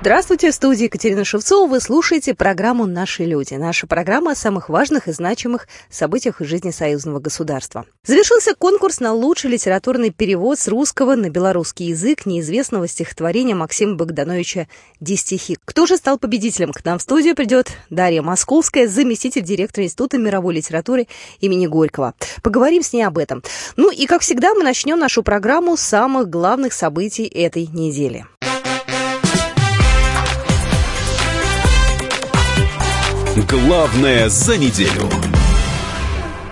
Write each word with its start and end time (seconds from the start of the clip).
Здравствуйте, 0.00 0.52
в 0.52 0.54
студии 0.54 0.84
Екатерина 0.84 1.24
Шевцова. 1.24 1.68
Вы 1.68 1.80
слушаете 1.80 2.32
программу 2.32 2.86
«Наши 2.86 3.24
люди». 3.24 3.54
Наша 3.54 3.88
программа 3.88 4.30
о 4.30 4.34
самых 4.36 4.68
важных 4.68 5.08
и 5.08 5.12
значимых 5.12 5.66
событиях 5.90 6.40
из 6.40 6.46
жизни 6.46 6.70
союзного 6.70 7.18
государства. 7.18 7.84
Завершился 8.04 8.54
конкурс 8.54 9.00
на 9.00 9.12
лучший 9.12 9.50
литературный 9.50 10.10
перевод 10.10 10.60
с 10.60 10.68
русского 10.68 11.16
на 11.16 11.30
белорусский 11.30 11.86
язык 11.86 12.26
неизвестного 12.26 12.86
стихотворения 12.86 13.56
Максима 13.56 13.96
Богдановича 13.96 14.68
«Дистихи». 15.00 15.58
Кто 15.64 15.84
же 15.84 15.96
стал 15.96 16.16
победителем? 16.16 16.72
К 16.72 16.84
нам 16.84 17.00
в 17.00 17.02
студию 17.02 17.34
придет 17.34 17.72
Дарья 17.90 18.22
Московская, 18.22 18.86
заместитель 18.86 19.42
директора 19.42 19.84
Института 19.84 20.16
мировой 20.16 20.54
литературы 20.54 21.08
имени 21.40 21.66
Горького. 21.66 22.14
Поговорим 22.44 22.84
с 22.84 22.92
ней 22.92 23.02
об 23.02 23.18
этом. 23.18 23.42
Ну 23.74 23.90
и, 23.90 24.06
как 24.06 24.20
всегда, 24.20 24.54
мы 24.54 24.62
начнем 24.62 25.00
нашу 25.00 25.24
программу 25.24 25.76
с 25.76 25.80
самых 25.80 26.30
главных 26.30 26.72
событий 26.72 27.26
этой 27.26 27.66
недели. 27.66 28.24
Главное 33.46 34.28
за 34.28 34.58
неделю. 34.58 35.37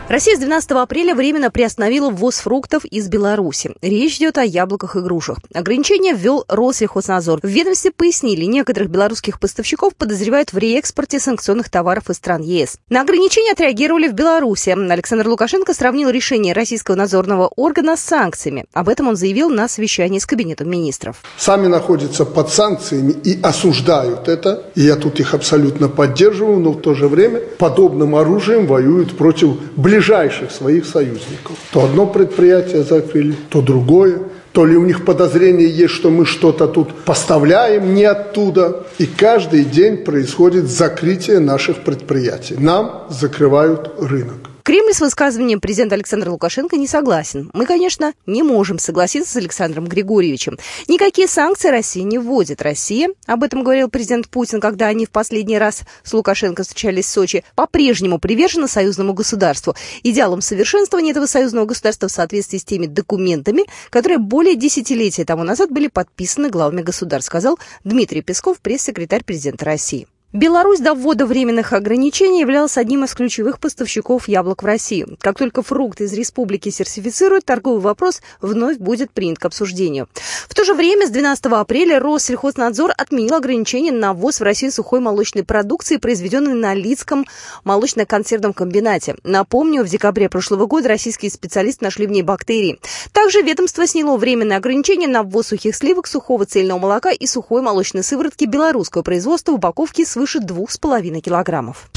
Россия 0.09 0.37
с 0.37 0.39
12 0.39 0.71
апреля 0.71 1.17
временно 1.17 1.51
приостановила 1.51 2.11
ввоз 2.11 2.37
фруктов 2.37 2.85
из 2.85 3.09
Беларуси. 3.09 3.73
Речь 3.83 4.19
идет 4.19 4.39
о 4.39 4.45
яблоках 4.45 4.95
и 4.95 5.01
грушах. 5.01 5.39
Ограничения 5.53 6.15
ввел 6.15 6.45
Россельхознадзор. 6.47 7.41
В 7.43 7.49
ведомстве 7.49 7.91
пояснили, 7.91 8.45
некоторых 8.45 8.89
белорусских 8.89 9.41
поставщиков 9.41 9.97
подозревают 9.97 10.53
в 10.53 10.59
реэкспорте 10.59 11.19
санкционных 11.19 11.71
товаров 11.71 12.09
из 12.09 12.17
стран 12.19 12.43
ЕС. 12.43 12.79
На 12.89 13.01
ограничения 13.01 13.51
отреагировали 13.51 14.07
в 14.07 14.13
Беларуси. 14.13 14.71
Александр 14.71 15.27
Лукашенко 15.27 15.75
сравнил 15.75 16.09
решение 16.09 16.53
российского 16.53 16.95
надзорного 16.95 17.49
органа 17.57 17.97
с 17.97 18.01
санкциями. 18.01 18.67
Об 18.75 18.89
этом 18.89 19.09
он 19.09 19.17
заявил 19.17 19.51
на 19.51 19.67
совещании 19.67 20.21
с 20.21 20.27
Кабинетом 20.27 20.71
министров. 20.71 21.17
Сами 21.37 21.67
находятся 21.67 22.25
под 22.25 22.51
санкциями 22.51 23.11
и 23.11 23.43
осуждают 23.43 24.29
это. 24.29 24.67
И 24.77 24.83
я 24.83 24.95
тут 24.95 25.19
их 25.19 25.35
абсолютно 25.35 25.89
поддерживаю, 25.89 26.61
но 26.61 26.71
в 26.71 26.81
то 26.81 26.95
же 26.95 27.09
время 27.09 27.41
подобным 27.59 28.15
оружием 28.15 28.69
воюют 28.69 29.19
против 29.19 29.57
ближайших 29.75 29.96
ближайших 29.97 30.51
своих 30.51 30.87
союзников. 30.87 31.57
То 31.73 31.85
одно 31.85 32.07
предприятие 32.07 32.83
закрыли, 32.83 33.35
то 33.49 33.63
другое. 33.63 34.19
То 34.53 34.65
ли 34.65 34.77
у 34.77 34.85
них 34.85 35.05
подозрение 35.05 35.69
есть, 35.69 35.95
что 35.95 36.11
мы 36.11 36.25
что-то 36.25 36.67
тут 36.67 36.89
поставляем 37.05 37.95
не 37.95 38.05
оттуда. 38.05 38.87
И 38.99 39.07
каждый 39.07 39.65
день 39.65 39.99
происходит 39.99 40.67
закрытие 40.67 41.41
наших 41.41 41.77
предприятий. 41.77 42.57
Нам 42.59 43.07
закрывают 43.11 43.91
рынок. 43.99 44.56
Кремль 44.67 44.93
с 44.93 45.01
высказыванием 45.01 45.61
президента 45.61 45.95
Александра 45.95 46.29
Лукашенко 46.29 46.77
не 46.77 46.89
согласен. 46.89 47.53
Мы, 47.55 47.67
конечно, 47.67 48.15
не 48.27 48.43
можем 48.43 48.81
согласиться 48.81 49.33
с 49.33 49.37
Александром 49.37 49.87
Григорьевичем. 49.87 50.59
Никакие 50.89 51.29
санкции 51.29 51.69
Россия 51.69 52.03
не 52.03 52.19
вводит. 52.19 52.61
Россия, 52.63 53.11
об 53.27 53.45
этом 53.45 53.63
говорил 53.63 53.89
президент 53.89 54.29
Путин, 54.29 54.61
когда 54.61 54.89
они 54.89 55.07
в 55.07 55.11
последний 55.11 55.57
раз 55.57 55.83
с 56.03 56.13
Лукашенко 56.13 56.65
встречались 56.65 57.05
в 57.05 57.11
Сочи, 57.11 57.45
по-прежнему 57.55 58.19
привержена 58.19 58.67
союзному 58.67 59.15
государству. 59.15 59.77
Идеалом 60.03 60.41
совершенствования 60.41 61.13
этого 61.13 61.27
союзного 61.27 61.67
государства 61.67 62.09
в 62.09 62.13
соответствии 62.13 62.59
с 62.59 62.65
теми 62.65 62.87
документами, 62.87 63.67
которые 63.91 64.19
более 64.19 64.57
десятилетия 64.57 65.25
тому 65.25 65.45
назад 65.45 65.71
были 65.71 65.87
подписаны 65.87 66.51
главами 66.51 66.83
государств, 66.83 67.29
сказал 67.29 67.57
Дмитрий 67.85 68.21
Песков, 68.21 68.59
пресс-секретарь 68.59 69.23
президента 69.23 69.65
России. 69.65 70.09
Беларусь 70.37 70.81
до 70.81 70.93
ввода 70.93 71.25
временных 71.25 71.73
ограничений 71.73 72.43
являлась 72.43 72.77
одним 72.77 73.05
из 73.05 73.15
ключевых 73.15 73.59
поставщиков 73.59 74.29
яблок 74.29 74.63
в 74.63 74.67
Россию. 74.67 75.17
Как 75.19 75.39
только 75.39 75.63
фрукты 75.63 76.05
из 76.05 76.13
республики 76.13 76.69
сертифицируют, 76.69 77.47
торговый 77.47 77.81
вопрос 77.81 78.21
вновь 78.43 78.77
будет 78.77 79.11
принят 79.11 79.39
к 79.39 79.47
обсуждению. 79.47 80.09
В 80.47 80.55
то 80.55 80.63
же 80.63 80.75
время 80.75 81.07
с 81.07 81.11
12 81.11 81.47
апреля 81.47 82.01
Россельхознадзор 82.01 82.93
отменил 82.99 83.37
ограничения 83.37 83.93
на 83.93 84.13
ввоз 84.13 84.41
в 84.41 84.43
Россию 84.43 84.73
сухой 84.73 85.01
молочной 85.01 85.43
продукции, 85.43 85.97
произведенной 85.97 86.53
на 86.53 86.75
Лицком 86.75 87.25
молочно-консервном 87.65 88.53
комбинате. 88.53 89.17
Напомню, 89.25 89.85
в 89.85 89.89
декабре 89.89 90.29
прошлого 90.29 90.67
года 90.67 90.89
российские 90.89 91.31
специалисты 91.31 91.83
нашли 91.83 92.07
в 92.07 92.11
ней 92.11 92.23
бактерии. 92.23 92.79
Также 93.13 93.41
ведомство 93.41 93.87
сняло 93.87 94.19
временные 94.19 94.59
ограничения 94.59 95.09
на 95.09 95.23
ввоз 95.23 95.47
сухих 95.47 95.75
сливок, 95.75 96.07
сухого 96.07 96.45
цельного 96.45 96.79
молока 96.79 97.11
и 97.11 97.27
сухой 97.27 97.63
молочной 97.63 98.03
сыворотки 98.03 98.45
белорусского 98.45 99.01
производства 99.01 99.53
в 99.53 99.55
упаковке 99.55 100.05
свыше 100.05 100.26
свыше 100.27 100.41
2,5 100.41 101.21
килограммов. 101.21 101.89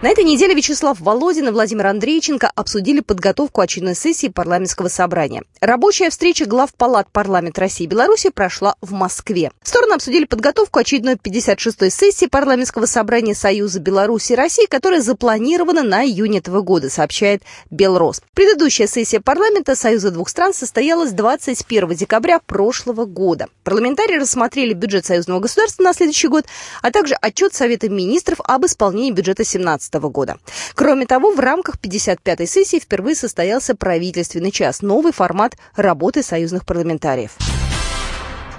На 0.00 0.10
этой 0.10 0.22
неделе 0.22 0.54
Вячеслав 0.54 1.00
Володин 1.00 1.48
и 1.48 1.50
Владимир 1.50 1.88
Андрейченко 1.88 2.52
обсудили 2.54 3.00
подготовку 3.00 3.60
очередной 3.60 3.96
сессии 3.96 4.28
парламентского 4.28 4.86
собрания. 4.86 5.42
Рабочая 5.60 6.10
встреча 6.10 6.46
глав 6.46 6.72
палат 6.72 7.10
парламента 7.10 7.62
России 7.62 7.82
и 7.82 7.88
Беларуси 7.88 8.30
прошла 8.30 8.76
в 8.80 8.92
Москве. 8.92 9.50
Стороны 9.64 9.94
обсудили 9.94 10.24
подготовку 10.24 10.78
очередной 10.78 11.16
56-й 11.16 11.90
сессии 11.90 12.26
парламентского 12.26 12.86
собрания 12.86 13.34
Союза 13.34 13.80
Беларуси 13.80 14.34
и 14.34 14.36
России, 14.36 14.66
которая 14.66 15.00
запланирована 15.00 15.82
на 15.82 16.04
июнь 16.04 16.38
этого 16.38 16.60
года, 16.60 16.90
сообщает 16.90 17.42
Белрос. 17.72 18.22
Предыдущая 18.34 18.86
сессия 18.86 19.18
парламента 19.18 19.74
Союза 19.74 20.12
двух 20.12 20.28
стран 20.28 20.54
состоялась 20.54 21.10
21 21.10 21.96
декабря 21.96 22.38
прошлого 22.38 23.04
года. 23.04 23.48
Парламентарии 23.64 24.20
рассмотрели 24.20 24.74
бюджет 24.74 25.06
союзного 25.06 25.40
государства 25.40 25.82
на 25.82 25.92
следующий 25.92 26.28
год, 26.28 26.44
а 26.82 26.92
также 26.92 27.16
отчет 27.20 27.52
Совета 27.52 27.88
министров 27.88 28.38
об 28.44 28.64
исполнении 28.64 29.10
бюджета 29.10 29.42
17 29.42 29.87
2017 29.90 29.94
года. 30.12 30.36
Кроме 30.74 31.06
того, 31.06 31.30
в 31.30 31.40
рамках 31.40 31.76
55-й 31.76 32.46
сессии 32.46 32.78
впервые 32.78 33.16
состоялся 33.16 33.74
правительственный 33.74 34.50
час, 34.50 34.82
новый 34.82 35.12
формат 35.12 35.56
работы 35.76 36.22
союзных 36.22 36.64
парламентариев. 36.64 37.36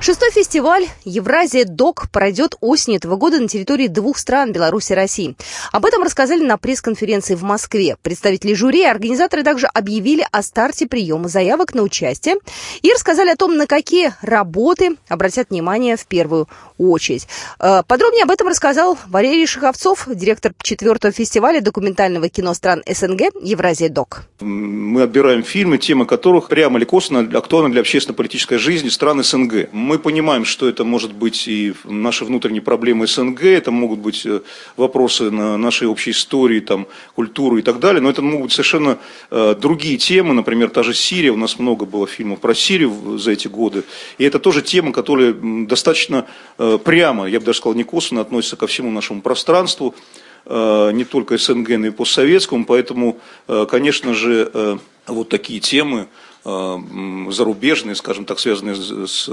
Шестой 0.02 0.32
фестиваль 0.32 0.86
«Евразия 1.04 1.66
ДОК» 1.66 2.10
пройдет 2.10 2.56
осенью 2.62 3.00
этого 3.00 3.18
года 3.18 3.38
на 3.38 3.50
территории 3.50 3.88
двух 3.88 4.18
стран– 4.18 4.52
Беларуси 4.54 4.94
и 4.94 4.96
России. 4.96 5.36
Об 5.74 5.86
этом 5.86 6.04
рассказали 6.04 6.42
на 6.42 6.58
пресс-конференции 6.58 7.36
в 7.36 7.44
Москве. 7.44 7.98
Представители 8.02 8.54
жюри 8.54 8.84
и 8.84 8.86
организаторы 8.86 9.44
также 9.44 9.68
объявили 9.68 10.26
о 10.32 10.42
старте 10.42 10.88
приема 10.88 11.28
заявок 11.28 11.74
на 11.74 11.84
участие 11.84 12.38
и 12.82 12.94
рассказали 12.94 13.30
о 13.30 13.36
том, 13.36 13.58
на 13.58 13.68
какие 13.68 14.14
работы 14.22 14.96
обратят 15.10 15.50
внимание 15.50 15.98
в 15.98 16.06
первую 16.08 16.48
очередь. 16.78 17.28
Э, 17.60 17.84
подробнее 17.86 18.24
об 18.24 18.32
этом 18.32 18.48
рассказал 18.48 18.98
Валерий 19.08 19.46
Шиховцов, 19.46 20.08
директор 20.08 20.54
четвертого 20.64 21.12
фестиваля 21.12 21.60
документального 21.60 22.30
кино 22.30 22.54
стран 22.54 22.84
СНГ 22.88 23.34
«Евразия 23.42 23.90
ДОК». 23.90 24.24
Мы 24.40 25.02
отбираем 25.02 25.44
фильмы, 25.44 25.78
темы 25.78 26.06
которых 26.06 26.48
прямо 26.48 26.78
или 26.78 26.86
косвенно 26.86 27.38
актуальны 27.38 27.70
для 27.70 27.82
общественно-политической 27.82 28.58
жизни 28.58 28.88
стран 28.88 29.22
СНГ. 29.24 29.74
Мы 29.90 29.98
понимаем, 29.98 30.46
что 30.46 30.70
это 30.70 30.84
может 30.84 31.14
быть 31.14 31.48
и 31.48 31.74
наши 31.84 32.24
внутренние 32.24 32.62
проблемы 32.62 33.08
СНГ, 33.08 33.42
это 33.46 33.72
могут 33.72 33.98
быть 33.98 34.24
э, 34.24 34.42
вопросы 34.78 35.32
на 35.32 35.58
нашей 35.58 35.88
общей 35.88 36.12
истории, 36.12 36.60
там, 36.60 36.86
культуры 37.16 37.58
и 37.58 37.62
так 37.64 37.80
далее, 37.80 38.00
но 38.00 38.12
это 38.12 38.22
могут 38.22 38.42
быть 38.44 38.52
совершенно 38.52 39.00
э, 39.32 39.56
другие 39.60 39.98
темы, 39.98 40.36
например, 40.36 40.70
та 40.70 40.84
же 40.84 40.94
Сирия, 40.94 41.32
у 41.32 41.38
нас 41.38 41.58
много 41.58 41.88
было 41.88 42.06
фильмов 42.06 42.40
про 42.40 42.54
Сирию 42.54 43.18
за 43.18 43.32
эти 43.32 43.48
годы, 43.48 43.84
и 44.20 44.24
это 44.24 44.38
тоже 44.38 44.62
тема, 44.62 44.92
которая 44.92 45.34
достаточно 45.34 46.28
э, 46.60 46.78
прямо, 46.86 47.26
я 47.26 47.40
бы 47.40 47.48
даже 47.48 47.58
сказал, 47.58 47.74
не 47.74 47.84
косвенно 47.84 48.22
относится 48.22 48.58
ко 48.58 48.68
всему 48.68 48.92
нашему 48.92 49.24
пространству, 49.24 49.96
не 50.46 51.04
только 51.04 51.38
СНГ, 51.38 51.70
но 51.78 51.88
и 51.88 51.92
постсоветскому, 51.92 52.66
поэтому, 52.66 53.20
конечно 53.70 54.14
же, 54.16 54.80
вот 55.06 55.30
такие 55.30 55.60
темы, 55.60 56.08
зарубежные, 56.44 57.96
скажем 57.96 58.26
так, 58.26 58.40
связанные 58.40 58.76
с, 58.76 59.30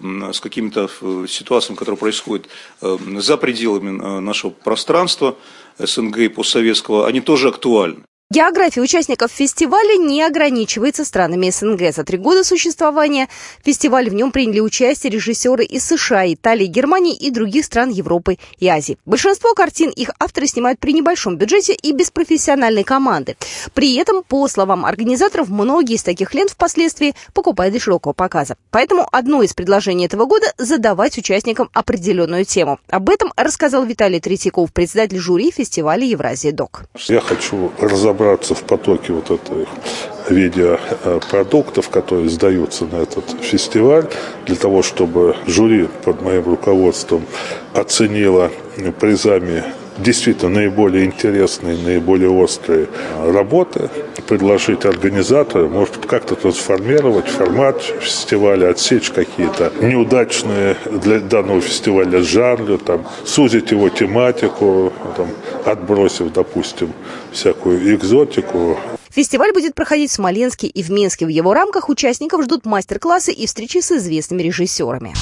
с 0.00 0.40
какими-то 0.40 0.88
э, 1.00 1.26
ситуациями, 1.28 1.76
которые 1.76 1.98
происходят 1.98 2.48
э, 2.80 2.96
за 3.18 3.36
пределами 3.36 4.20
нашего 4.20 4.50
пространства 4.50 5.36
СНГ 5.78 6.18
и 6.18 6.28
постсоветского, 6.28 7.06
они 7.06 7.20
тоже 7.20 7.48
актуальны. 7.48 8.02
География 8.28 8.80
участников 8.80 9.30
фестиваля 9.30 9.96
не 9.98 10.20
ограничивается 10.20 11.04
странами 11.04 11.48
СНГ. 11.48 11.94
За 11.94 12.02
три 12.02 12.18
года 12.18 12.42
существования 12.42 13.28
фестиваля 13.64 14.10
в 14.10 14.14
нем 14.14 14.32
приняли 14.32 14.58
участие 14.58 15.12
режиссеры 15.12 15.64
из 15.64 15.86
США, 15.86 16.26
Италии, 16.32 16.66
Германии 16.66 17.14
и 17.14 17.30
других 17.30 17.64
стран 17.64 17.90
Европы 17.90 18.38
и 18.58 18.66
Азии. 18.66 18.98
Большинство 19.06 19.54
картин 19.54 19.90
их 19.90 20.10
авторы 20.18 20.48
снимают 20.48 20.80
при 20.80 20.92
небольшом 20.92 21.36
бюджете 21.36 21.72
и 21.72 21.92
без 21.92 22.10
профессиональной 22.10 22.82
команды. 22.82 23.36
При 23.74 23.94
этом, 23.94 24.24
по 24.24 24.48
словам 24.48 24.84
организаторов, 24.84 25.48
многие 25.48 25.94
из 25.94 26.02
таких 26.02 26.34
лент 26.34 26.50
впоследствии 26.50 27.14
покупают 27.32 27.74
для 27.74 27.80
широкого 27.80 28.12
показа. 28.12 28.56
Поэтому 28.72 29.06
одно 29.12 29.44
из 29.44 29.54
предложений 29.54 30.06
этого 30.06 30.24
года– 30.24 30.46
задавать 30.58 31.16
участникам 31.16 31.70
определенную 31.72 32.44
тему. 32.44 32.80
Об 32.90 33.08
этом 33.08 33.32
рассказал 33.36 33.84
Виталий 33.84 34.18
Третьяков, 34.18 34.72
председатель 34.72 35.20
жюри 35.20 35.52
фестиваля 35.52 36.04
«Евразия 36.04 36.50
Док». 36.50 36.86
Я 37.06 37.20
хочу 37.20 37.70
разобраться 37.78 38.15
разобраться 38.16 38.54
в 38.54 38.62
потоке 38.62 39.12
вот 39.12 39.30
этой 39.30 39.66
видеопродуктов, 40.28 41.88
которые 41.88 42.28
сдаются 42.28 42.84
на 42.84 42.96
этот 42.96 43.24
фестиваль, 43.42 44.06
для 44.46 44.56
того, 44.56 44.82
чтобы 44.82 45.36
жюри 45.46 45.88
под 46.04 46.22
моим 46.22 46.44
руководством 46.44 47.24
оценило 47.74 48.50
призами 49.00 49.64
действительно 49.98 50.50
наиболее 50.50 51.04
интересные, 51.04 51.76
наиболее 51.76 52.30
острые 52.30 52.88
работы, 53.24 53.90
предложить 54.28 54.84
организатору, 54.84 55.68
может 55.68 56.06
как-то 56.06 56.34
трансформировать 56.34 57.28
формат 57.28 57.82
фестиваля, 57.82 58.70
отсечь 58.70 59.10
какие-то 59.10 59.72
неудачные 59.80 60.76
для 60.90 61.20
данного 61.20 61.60
фестиваля 61.60 62.20
жанры, 62.22 62.78
там, 62.78 63.06
сузить 63.24 63.70
его 63.70 63.88
тематику, 63.88 64.92
там, 65.16 65.28
отбросив, 65.64 66.32
допустим, 66.32 66.92
всякую 67.32 67.94
экзотику, 67.94 68.78
Фестиваль 69.16 69.54
будет 69.54 69.74
проходить 69.74 70.10
в 70.10 70.12
Смоленске 70.12 70.66
и 70.66 70.82
в 70.82 70.90
Минске. 70.90 71.24
В 71.24 71.30
его 71.30 71.54
рамках 71.54 71.88
участников 71.88 72.42
ждут 72.44 72.66
мастер-классы 72.66 73.32
и 73.32 73.46
встречи 73.46 73.80
с 73.80 73.90
известными 73.92 74.42
режиссерами. 74.42 75.14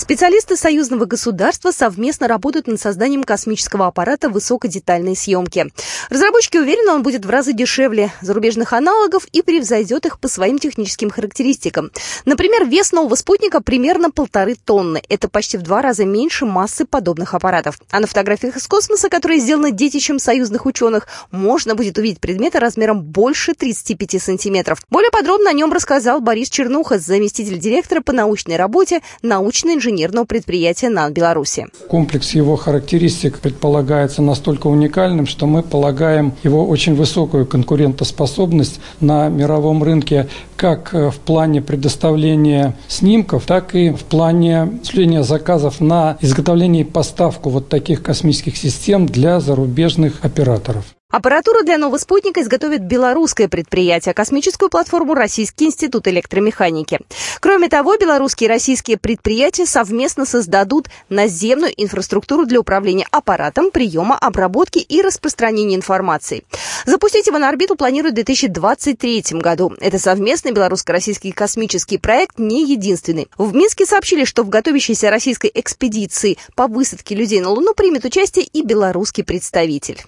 Специалисты 0.00 0.56
союзного 0.56 1.04
государства 1.04 1.72
совместно 1.72 2.26
работают 2.26 2.66
над 2.66 2.80
созданием 2.80 3.22
космического 3.22 3.86
аппарата 3.86 4.30
высокодетальной 4.30 5.14
съемки. 5.14 5.66
Разработчики 6.08 6.56
уверены, 6.56 6.92
он 6.92 7.02
будет 7.02 7.26
в 7.26 7.28
разы 7.28 7.52
дешевле 7.52 8.10
зарубежных 8.22 8.72
аналогов 8.72 9.26
и 9.30 9.42
превзойдет 9.42 10.06
их 10.06 10.18
по 10.18 10.26
своим 10.26 10.58
техническим 10.58 11.10
характеристикам. 11.10 11.90
Например, 12.24 12.64
вес 12.64 12.92
нового 12.92 13.14
спутника 13.14 13.60
примерно 13.60 14.10
полторы 14.10 14.54
тонны. 14.54 15.02
Это 15.10 15.28
почти 15.28 15.58
в 15.58 15.62
два 15.62 15.82
раза 15.82 16.06
меньше 16.06 16.46
массы 16.46 16.86
подобных 16.86 17.34
аппаратов. 17.34 17.78
А 17.90 18.00
на 18.00 18.06
фотографиях 18.06 18.56
из 18.56 18.66
космоса, 18.66 19.10
которые 19.10 19.38
сделаны 19.38 19.70
детищем 19.70 20.18
союзных 20.18 20.64
ученых, 20.64 21.08
можно 21.30 21.74
будет 21.74 21.98
увидеть 21.98 22.20
предметы 22.20 22.58
размером 22.58 23.02
больше 23.02 23.52
35 23.52 24.22
сантиметров. 24.22 24.82
Более 24.88 25.10
подробно 25.10 25.50
о 25.50 25.52
нем 25.52 25.70
рассказал 25.70 26.22
Борис 26.22 26.48
Чернуха, 26.48 26.98
заместитель 26.98 27.58
директора 27.58 28.00
по 28.00 28.14
научной 28.14 28.56
работе, 28.56 29.02
научный 29.20 29.74
инженер 29.74 29.89
инженерного 29.90 30.24
предприятия 30.24 30.88
НАН 30.88 31.12
Беларуси. 31.12 31.66
Комплекс 31.88 32.32
его 32.32 32.56
характеристик 32.56 33.38
предполагается 33.40 34.22
настолько 34.22 34.68
уникальным, 34.68 35.26
что 35.26 35.46
мы 35.46 35.62
полагаем 35.62 36.32
его 36.42 36.66
очень 36.66 36.94
высокую 36.94 37.46
конкурентоспособность 37.46 38.80
на 39.00 39.28
мировом 39.28 39.82
рынке 39.82 40.28
как 40.60 40.92
э, 40.92 41.10
в 41.10 41.18
плане 41.20 41.62
предоставления 41.62 42.76
снимков, 42.86 43.46
так 43.46 43.74
и 43.74 43.92
в 43.92 44.04
плане 44.04 44.64
осуществления 44.64 45.22
заказов 45.22 45.80
на 45.80 46.18
изготовление 46.20 46.82
и 46.82 46.84
поставку 46.84 47.48
вот 47.48 47.70
таких 47.70 48.02
космических 48.02 48.58
систем 48.58 49.06
для 49.06 49.40
зарубежных 49.40 50.22
операторов. 50.22 50.84
Аппаратуру 51.10 51.64
для 51.64 51.76
нового 51.76 51.98
спутника 51.98 52.40
изготовит 52.40 52.82
белорусское 52.82 53.48
предприятие, 53.48 54.14
космическую 54.14 54.70
платформу 54.70 55.14
Российский 55.14 55.64
институт 55.64 56.06
электромеханики. 56.06 57.00
Кроме 57.40 57.68
того, 57.68 57.96
белорусские 57.96 58.46
и 58.46 58.50
российские 58.50 58.96
предприятия 58.96 59.66
совместно 59.66 60.24
создадут 60.24 60.86
наземную 61.08 61.72
инфраструктуру 61.76 62.46
для 62.46 62.60
управления 62.60 63.08
аппаратом, 63.10 63.72
приема, 63.72 64.16
обработки 64.16 64.78
и 64.78 65.02
распространения 65.02 65.74
информации. 65.74 66.44
Запустить 66.86 67.26
его 67.26 67.38
на 67.38 67.48
орбиту 67.48 67.74
планируют 67.74 68.12
в 68.12 68.22
2023 68.22 69.24
году. 69.40 69.74
Это 69.80 69.98
совместный 69.98 70.49
белорусско-российский 70.52 71.32
космический 71.32 71.98
проект 71.98 72.38
не 72.38 72.64
единственный. 72.64 73.28
В 73.36 73.54
Минске 73.54 73.86
сообщили, 73.86 74.24
что 74.24 74.42
в 74.42 74.48
готовящейся 74.48 75.10
российской 75.10 75.50
экспедиции 75.52 76.38
по 76.54 76.66
высадке 76.66 77.14
людей 77.14 77.40
на 77.40 77.50
Луну 77.50 77.74
примет 77.74 78.04
участие 78.04 78.44
и 78.44 78.62
белорусский 78.62 79.24
представитель. 79.24 80.02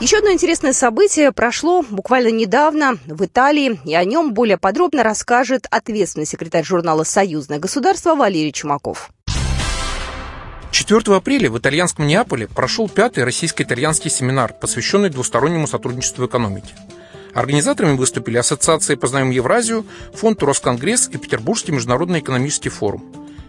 Еще 0.00 0.18
одно 0.18 0.32
интересное 0.32 0.72
событие 0.72 1.30
прошло 1.30 1.82
буквально 1.88 2.32
недавно 2.32 2.98
в 3.06 3.24
Италии, 3.24 3.78
и 3.84 3.94
о 3.94 4.04
нем 4.04 4.34
более 4.34 4.58
подробно 4.58 5.04
расскажет 5.04 5.66
ответственный 5.70 6.26
секретарь 6.26 6.64
журнала 6.64 7.04
«Союзное 7.04 7.60
государство» 7.60 8.16
Валерий 8.16 8.50
Чумаков. 8.50 9.10
4 10.72 11.14
апреля 11.14 11.50
в 11.50 11.58
итальянском 11.58 12.06
Неаполе 12.06 12.48
прошел 12.48 12.88
пятый 12.88 13.24
российско-итальянский 13.24 14.10
семинар, 14.10 14.54
посвященный 14.54 15.10
двустороннему 15.10 15.66
сотрудничеству 15.68 16.24
в 16.24 16.28
экономике. 16.28 16.74
Организаторами 17.34 17.96
выступили 17.96 18.36
Ассоциация 18.36 18.96
«Познаем 18.96 19.30
Евразию», 19.30 19.86
Фонд 20.14 20.42
«Росконгресс» 20.42 21.08
и 21.08 21.16
Петербургский 21.16 21.72
международный 21.72 22.20
экономический 22.20 22.68
форум. 22.68 23.02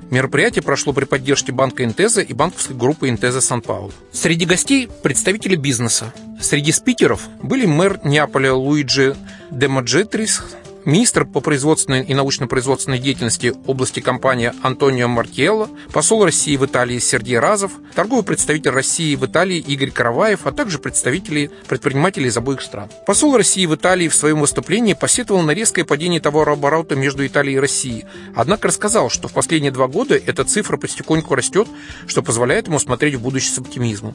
Мероприятие 0.10 0.62
прошло 0.62 0.94
при 0.94 1.06
поддержке 1.06 1.52
банка 1.52 1.84
Интеза 1.84 2.22
и 2.22 2.34
банковской 2.34 2.76
группы 2.76 3.10
Интеза 3.10 3.42
Сан-Паулу. 3.42 3.92
Среди 4.12 4.46
гостей 4.46 4.88
представители 5.02 5.56
бизнеса. 5.56 6.14
Среди 6.40 6.72
спикеров 6.72 7.28
были 7.42 7.66
мэр 7.66 8.00
Неаполя 8.04 8.54
Луиджи 8.54 9.16
Демаджетрис, 9.50 10.44
министр 10.86 11.26
по 11.26 11.40
производственной 11.40 12.04
и 12.04 12.14
научно-производственной 12.14 13.00
деятельности 13.00 13.54
области 13.66 14.00
компании 14.00 14.52
Антонио 14.62 15.08
Маркелло, 15.08 15.70
посол 15.92 16.26
России 16.26 16.56
в 16.58 16.66
Италии 16.66 17.00
Сергей 17.00 17.40
Разов, 17.40 17.72
торговый 17.96 18.24
представитель 18.24 18.72
России 18.72 19.16
в 19.16 19.26
Италии 19.26 19.58
Игорь 19.60 19.92
Караваев, 19.92 20.46
а 20.46 20.52
также 20.52 20.80
представители 20.80 21.52
предпринимателей 21.68 22.28
из 22.28 22.38
обоих 22.38 22.62
стран. 22.62 22.90
Посол 23.06 23.38
России 23.38 23.66
в 23.66 23.76
Италии 23.76 24.08
в 24.08 24.16
своем 24.16 24.40
выступлении 24.40 24.94
посетовал 24.94 25.42
на 25.42 25.52
резкое 25.52 25.86
падение 25.86 26.20
товарооборота 26.20 26.96
между 26.96 27.26
Италией 27.26 27.58
и 27.58 27.60
Россией, 27.60 28.06
однако 28.36 28.68
рассказал, 28.68 29.10
что 29.10 29.28
в 29.28 29.34
последние 29.34 29.72
два 29.72 29.88
года 29.88 30.16
эта 30.16 30.44
цифра 30.44 30.78
потихоньку 30.78 31.36
растет, 31.36 31.68
что 32.08 32.22
позволяет 32.22 32.68
ему 32.68 32.80
смотреть 32.80 33.16
в 33.16 33.22
будущее 33.22 33.54
с 33.54 33.60
оптимизмом. 33.60 34.14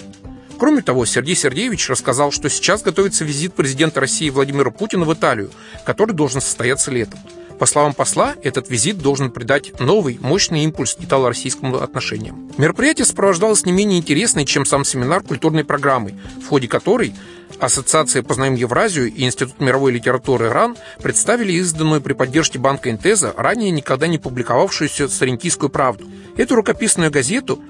Кроме 0.59 0.83
того, 0.83 1.07
Сергей 1.07 1.37
Сергеевич 1.37 1.89
рассказал, 1.89 2.33
что 2.33 2.51
сейчас 2.51 2.83
готовится 2.83 3.25
визит 3.25 3.55
президента 3.55 4.01
России 4.01 4.29
Владимира 4.29 4.71
Путина 4.71 5.05
в 5.05 5.15
Италию, 5.15 5.51
который 5.85 6.13
должен 6.13 6.41
состояться 6.41 6.91
летом. 6.91 7.21
По 7.61 7.67
словам 7.67 7.93
посла, 7.93 8.35
этот 8.43 8.69
визит 8.69 8.99
должен 8.99 9.31
придать 9.31 9.81
новый, 9.81 10.19
мощный 10.21 10.63
импульс 10.65 10.97
итало-российским 10.99 11.75
отношениям. 11.75 12.51
Мероприятие 12.57 13.05
сопровождалось 13.05 13.67
не 13.67 13.73
менее 13.73 13.99
интересной, 13.99 14.45
чем 14.45 14.65
сам 14.65 14.85
семинар 14.85 15.23
культурной 15.23 15.65
программой, 15.65 16.15
в 16.45 16.49
ходе 16.49 16.69
которой 16.69 17.15
Ассоциация 17.61 18.23
«Познаем 18.23 18.55
Евразию» 18.55 19.13
и 19.13 19.25
Институт 19.25 19.59
мировой 19.59 19.91
литературы 19.93 20.51
РАН 20.51 20.77
представили 21.03 21.53
изданную 21.53 22.01
при 22.01 22.13
поддержке 22.13 22.59
банка 22.59 22.91
Интеза 22.91 23.33
ранее 23.37 23.71
никогда 23.71 24.07
не 24.07 24.19
публиковавшуюся 24.19 25.09
«Сарентийскую 25.09 25.71
правду». 25.71 26.07
Эту 26.37 26.55
рукописную 26.55 27.11
газету 27.11 27.61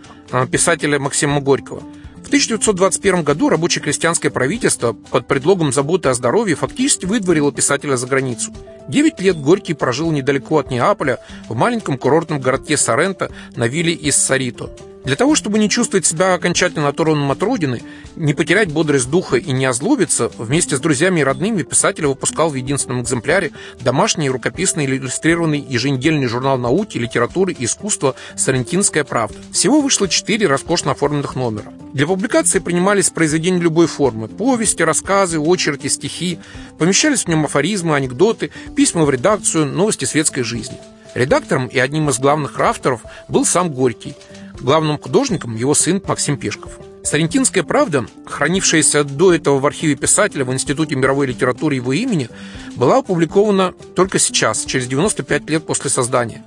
писателя 0.51 0.99
Максима 0.99 1.41
Горького– 1.41 1.83
в 2.29 2.31
1921 2.31 3.23
году 3.23 3.49
рабочее 3.49 3.83
крестьянское 3.83 4.29
правительство 4.29 4.93
под 4.93 5.27
предлогом 5.27 5.73
заботы 5.73 6.11
о 6.11 6.15
здоровье 6.15 6.57
фактически 6.57 7.07
выдворило 7.07 7.51
писателя 7.51 7.97
за 7.97 8.07
границу. 8.07 8.53
Девять 8.87 9.19
лет 9.19 9.41
Горький 9.41 9.73
прожил 9.73 10.11
недалеко 10.11 10.59
от 10.59 10.71
Неаполя, 10.71 11.21
в 11.49 11.57
маленьком 11.57 11.97
курортном 11.97 12.39
городке 12.39 12.77
Соренто 12.77 13.33
на 13.57 13.67
вилле 13.67 13.95
из 13.95 14.17
Сарито. 14.17 14.69
Для 15.09 15.17
того, 15.17 15.35
чтобы 15.35 15.59
не 15.59 15.71
чувствовать 15.71 16.05
себя 16.05 16.35
окончательно 16.35 16.89
оторванным 16.89 17.31
от 17.31 17.43
родины, 17.43 17.81
не 18.15 18.35
потерять 18.35 18.71
бодрость 18.71 19.09
духа 19.09 19.37
и 19.39 19.53
не 19.53 19.65
озлобиться, 19.65 20.31
вместе 20.37 20.77
с 20.77 20.81
друзьями 20.81 21.21
и 21.21 21.25
родными 21.25 21.63
писатель 21.63 22.05
выпускал 22.05 22.51
в 22.51 22.55
единственном 22.57 23.01
экземпляре 23.01 23.53
домашний 23.81 24.29
рукописный 24.29 24.85
или 24.85 24.99
иллюстрированный 24.99 25.61
еженедельный 25.61 26.27
журнал 26.27 26.59
науки, 26.59 26.99
литературы 26.99 27.55
и 27.59 27.65
искусства 27.65 28.17
«Сарентинская 28.37 29.03
правда». 29.03 29.39
Всего 29.51 29.81
вышло 29.81 30.11
четыре 30.11 30.47
роскошно 30.47 30.93
оформленных 30.93 31.37
номера. 31.37 31.73
Для 31.95 32.07
публикации 32.07 32.59
принимались 32.59 33.09
произведения 33.09 33.63
любой 33.63 33.87
формы– 33.87 34.29
повести, 34.29 34.83
рассказы, 34.83 35.39
очерки, 35.41 35.89
стихи. 35.89 36.39
Помещались 36.79 37.25
в 37.25 37.29
нем 37.29 37.47
афоризмы, 37.47 37.97
анекдоты, 37.97 38.51
письма 38.77 39.07
в 39.07 39.11
редакцию, 39.11 39.65
новости 39.65 40.05
светской 40.05 40.43
жизни. 40.43 40.77
Редактором 41.15 41.69
и 41.69 41.79
одним 41.79 42.11
из 42.11 42.19
главных 42.19 42.61
авторов 42.61 43.01
был 43.27 43.47
сам 43.47 43.71
Горький– 43.73 44.15
Главным 44.61 44.99
художником 44.99 45.55
его 45.57 45.75
сын 45.75 46.03
Максим 46.07 46.37
Пешков. 46.37 46.79
Сарентинская 47.05 47.63
правда, 47.63 48.07
хранившаяся 48.27 49.05
до 49.05 49.33
этого 49.33 49.59
в 49.59 49.67
архиве 49.67 49.95
писателя 49.95 50.45
в 50.45 50.53
Институте 50.53 50.95
мировой 50.95 51.29
литературы 51.29 51.77
его 51.77 51.93
имени, 51.93 52.29
была 52.77 52.99
опубликована 52.99 53.73
только 53.95 54.19
сейчас, 54.19 54.65
через 54.65 54.87
95 54.89 55.49
лет 55.49 55.65
после 55.65 55.91
создания. 55.91 56.45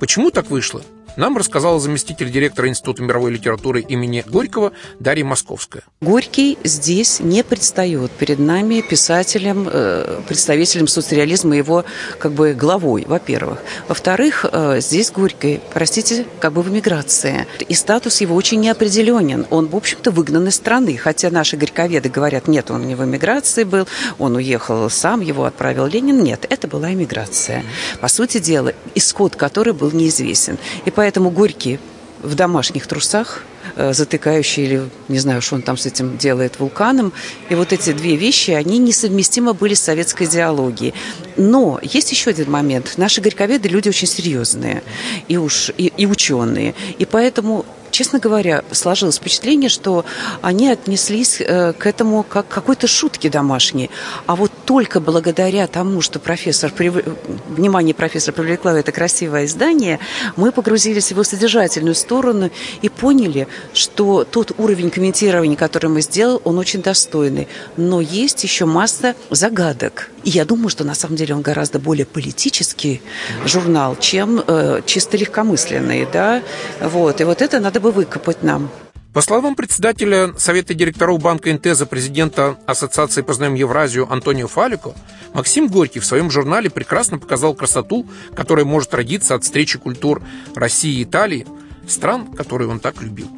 Почему 0.00 0.30
так 0.30 0.50
вышло? 0.50 0.82
Нам 1.16 1.36
рассказала 1.36 1.78
заместитель 1.78 2.30
директора 2.30 2.68
Института 2.68 3.02
мировой 3.02 3.32
литературы 3.32 3.80
имени 3.80 4.24
Горького 4.26 4.72
Дарья 4.98 5.24
Московская. 5.24 5.82
Горький 6.00 6.56
здесь 6.64 7.20
не 7.20 7.44
предстает 7.44 8.10
перед 8.12 8.38
нами 8.38 8.80
писателем, 8.80 9.68
э, 9.70 10.20
представителем 10.26 10.88
соцреализма, 10.88 11.54
его 11.56 11.84
как 12.18 12.32
бы 12.32 12.54
главой, 12.54 13.04
во-первых. 13.06 13.58
Во-вторых, 13.88 14.46
э, 14.50 14.80
здесь 14.80 15.10
Горький, 15.10 15.60
простите, 15.72 16.24
как 16.40 16.54
бы 16.54 16.62
в 16.62 16.68
эмиграции. 16.70 17.46
И 17.68 17.74
статус 17.74 18.22
его 18.22 18.34
очень 18.34 18.60
неопределенен. 18.60 19.46
Он, 19.50 19.68
в 19.68 19.76
общем-то, 19.76 20.10
выгнан 20.10 20.48
из 20.48 20.54
страны. 20.54 20.96
Хотя 20.96 21.30
наши 21.30 21.58
горьковеды 21.58 22.08
говорят, 22.08 22.48
нет, 22.48 22.70
он 22.70 22.86
не 22.86 22.94
в 22.94 23.04
эмиграции 23.04 23.64
был, 23.64 23.86
он 24.18 24.36
уехал 24.36 24.88
сам, 24.88 25.20
его 25.20 25.44
отправил 25.44 25.86
Ленин. 25.86 26.22
Нет, 26.22 26.46
это 26.48 26.68
была 26.68 26.92
эмиграция. 26.94 27.64
По 28.00 28.08
сути 28.08 28.38
дела, 28.38 28.72
исход 28.94 29.36
которой 29.36 29.74
был 29.74 29.90
неизвестен. 29.90 30.56
И 30.86 30.90
Поэтому 31.02 31.30
Горький 31.30 31.80
в 32.22 32.36
домашних 32.36 32.86
трусах, 32.86 33.42
э, 33.74 33.92
затыкающий 33.92 34.64
или 34.64 34.88
не 35.08 35.18
знаю, 35.18 35.42
что 35.42 35.56
он 35.56 35.62
там 35.62 35.76
с 35.76 35.84
этим 35.84 36.16
делает 36.16 36.60
вулканом. 36.60 37.12
И 37.48 37.56
вот 37.56 37.72
эти 37.72 37.92
две 37.92 38.14
вещи, 38.14 38.52
они 38.52 38.78
несовместимы 38.78 39.52
были 39.52 39.74
с 39.74 39.80
советской 39.80 40.28
идеологией. 40.28 40.94
Но 41.36 41.80
есть 41.82 42.12
еще 42.12 42.30
один 42.30 42.52
момент. 42.52 42.94
Наши 42.98 43.20
горьковеды 43.20 43.68
люди 43.68 43.88
очень 43.88 44.06
серьезные 44.06 44.84
и, 45.26 45.38
уж, 45.38 45.72
и, 45.76 45.92
и 45.96 46.06
ученые. 46.06 46.76
И 47.00 47.04
поэтому 47.04 47.66
честно 47.92 48.18
говоря, 48.18 48.64
сложилось 48.72 49.16
впечатление, 49.16 49.68
что 49.68 50.04
они 50.40 50.68
отнеслись 50.68 51.40
э, 51.40 51.72
к 51.74 51.86
этому 51.86 52.24
как 52.24 52.48
к 52.48 52.54
какой-то 52.54 52.86
шутке 52.86 53.30
домашней. 53.30 53.90
А 54.26 54.34
вот 54.34 54.50
только 54.64 54.98
благодаря 55.00 55.66
тому, 55.66 56.00
что 56.00 56.18
профессор, 56.18 56.72
внимание 56.76 57.94
профессора 57.94 58.34
привлекло 58.34 58.72
это 58.72 58.90
красивое 58.90 59.44
издание, 59.44 60.00
мы 60.36 60.50
погрузились 60.50 61.08
в 61.08 61.10
его 61.12 61.22
содержательную 61.22 61.94
сторону 61.94 62.50
и 62.80 62.88
поняли, 62.88 63.46
что 63.74 64.24
тот 64.24 64.52
уровень 64.58 64.90
комментирования, 64.90 65.56
который 65.56 65.90
мы 65.90 66.00
сделали, 66.00 66.40
он 66.44 66.58
очень 66.58 66.82
достойный. 66.82 67.46
Но 67.76 68.00
есть 68.00 68.42
еще 68.42 68.64
масса 68.64 69.14
загадок. 69.30 70.11
И 70.24 70.30
я 70.30 70.44
думаю, 70.44 70.68
что 70.68 70.84
на 70.84 70.94
самом 70.94 71.16
деле 71.16 71.34
он 71.34 71.42
гораздо 71.42 71.78
более 71.78 72.06
политический 72.06 73.02
журнал, 73.44 73.96
чем 73.98 74.42
э, 74.46 74.82
чисто 74.86 75.16
легкомысленный. 75.16 76.06
Да? 76.12 76.42
Вот. 76.80 77.20
И 77.20 77.24
вот 77.24 77.42
это 77.42 77.60
надо 77.60 77.80
бы 77.80 77.92
выкопать 77.92 78.42
нам. 78.42 78.70
По 79.12 79.20
словам 79.20 79.54
председателя 79.56 80.32
Совета 80.38 80.72
директоров 80.72 81.20
Банка 81.20 81.50
Интеза, 81.50 81.84
президента 81.84 82.56
Ассоциации 82.64 83.20
«Познаем 83.20 83.52
Евразию» 83.52 84.10
Антонио 84.10 84.48
Фалико, 84.48 84.94
Максим 85.34 85.68
Горький 85.68 86.00
в 86.00 86.06
своем 86.06 86.30
журнале 86.30 86.70
прекрасно 86.70 87.18
показал 87.18 87.52
красоту, 87.52 88.06
которая 88.34 88.64
может 88.64 88.94
родиться 88.94 89.34
от 89.34 89.44
встречи 89.44 89.78
культур 89.78 90.22
России 90.54 91.00
и 91.00 91.02
Италии, 91.02 91.46
стран, 91.86 92.32
которые 92.32 92.70
он 92.70 92.80
так 92.80 93.02
любил. 93.02 93.28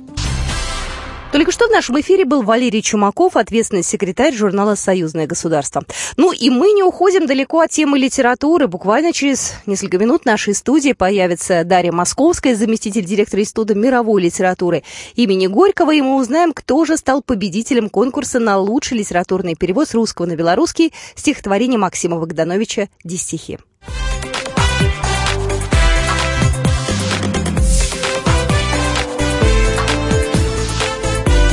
Только 1.34 1.50
что 1.50 1.66
в 1.66 1.72
нашем 1.72 2.00
эфире 2.00 2.24
был 2.24 2.42
Валерий 2.42 2.80
Чумаков, 2.80 3.34
ответственный 3.34 3.82
секретарь 3.82 4.32
журнала 4.32 4.76
«Союзное 4.76 5.26
государство». 5.26 5.82
Ну 6.16 6.30
и 6.30 6.48
мы 6.48 6.70
не 6.70 6.84
уходим 6.84 7.26
далеко 7.26 7.58
от 7.58 7.72
темы 7.72 7.98
литературы. 7.98 8.68
Буквально 8.68 9.12
через 9.12 9.54
несколько 9.66 9.98
минут 9.98 10.22
в 10.22 10.26
нашей 10.26 10.54
студии 10.54 10.92
появится 10.92 11.64
Дарья 11.64 11.90
Московская, 11.90 12.54
заместитель 12.54 13.04
директора 13.04 13.42
Института 13.42 13.74
мировой 13.74 14.22
литературы 14.22 14.84
имени 15.16 15.48
Горького, 15.48 15.92
и 15.92 16.00
мы 16.02 16.18
узнаем, 16.18 16.52
кто 16.52 16.84
же 16.84 16.96
стал 16.96 17.20
победителем 17.20 17.90
конкурса 17.90 18.38
на 18.38 18.56
лучший 18.56 18.98
литературный 18.98 19.56
перевод 19.56 19.88
с 19.88 19.94
русского 19.94 20.26
на 20.26 20.36
белорусский 20.36 20.92
стихотворение 21.16 21.80
Максима 21.80 22.16
Богдановича 22.16 22.86
«Дистихи». 23.02 23.58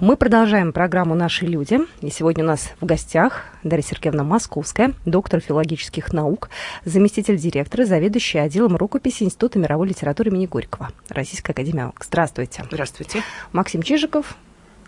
Мы 0.00 0.16
продолжаем 0.16 0.72
программу 0.72 1.16
«Наши 1.16 1.44
люди». 1.44 1.80
И 2.02 2.10
сегодня 2.10 2.44
у 2.44 2.46
нас 2.46 2.70
в 2.80 2.86
гостях 2.86 3.46
Дарья 3.64 3.82
Сергеевна 3.82 4.22
Московская, 4.22 4.94
доктор 5.04 5.40
филологических 5.40 6.12
наук, 6.12 6.50
заместитель 6.84 7.36
директора, 7.36 7.84
заведующая 7.84 8.42
отделом 8.42 8.76
рукописи 8.76 9.24
Института 9.24 9.58
мировой 9.58 9.88
литературы 9.88 10.30
имени 10.30 10.46
Горького, 10.46 10.90
Российская 11.08 11.50
академия 11.50 11.82
наук. 11.82 12.04
Здравствуйте. 12.04 12.64
Здравствуйте. 12.70 13.24
Максим 13.50 13.82
Чижиков. 13.82 14.36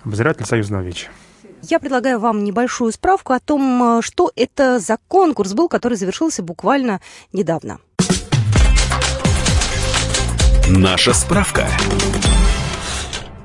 Обозреватель 0.05 0.47
Союзного 0.47 0.83
веча. 0.83 1.09
Я 1.63 1.81
предлагаю 1.81 2.21
вам 2.21 2.45
небольшую 2.45 2.93
справку 2.93 3.33
о 3.33 3.41
том, 3.41 4.03
что 4.03 4.31
это 4.37 4.79
за 4.79 4.97
конкурс 5.09 5.55
был, 5.55 5.69
который 5.69 5.99
завершился 5.99 6.45
буквально 6.45 7.01
недавно. 7.33 7.81
Наша 10.69 11.13
справка. 11.15 11.67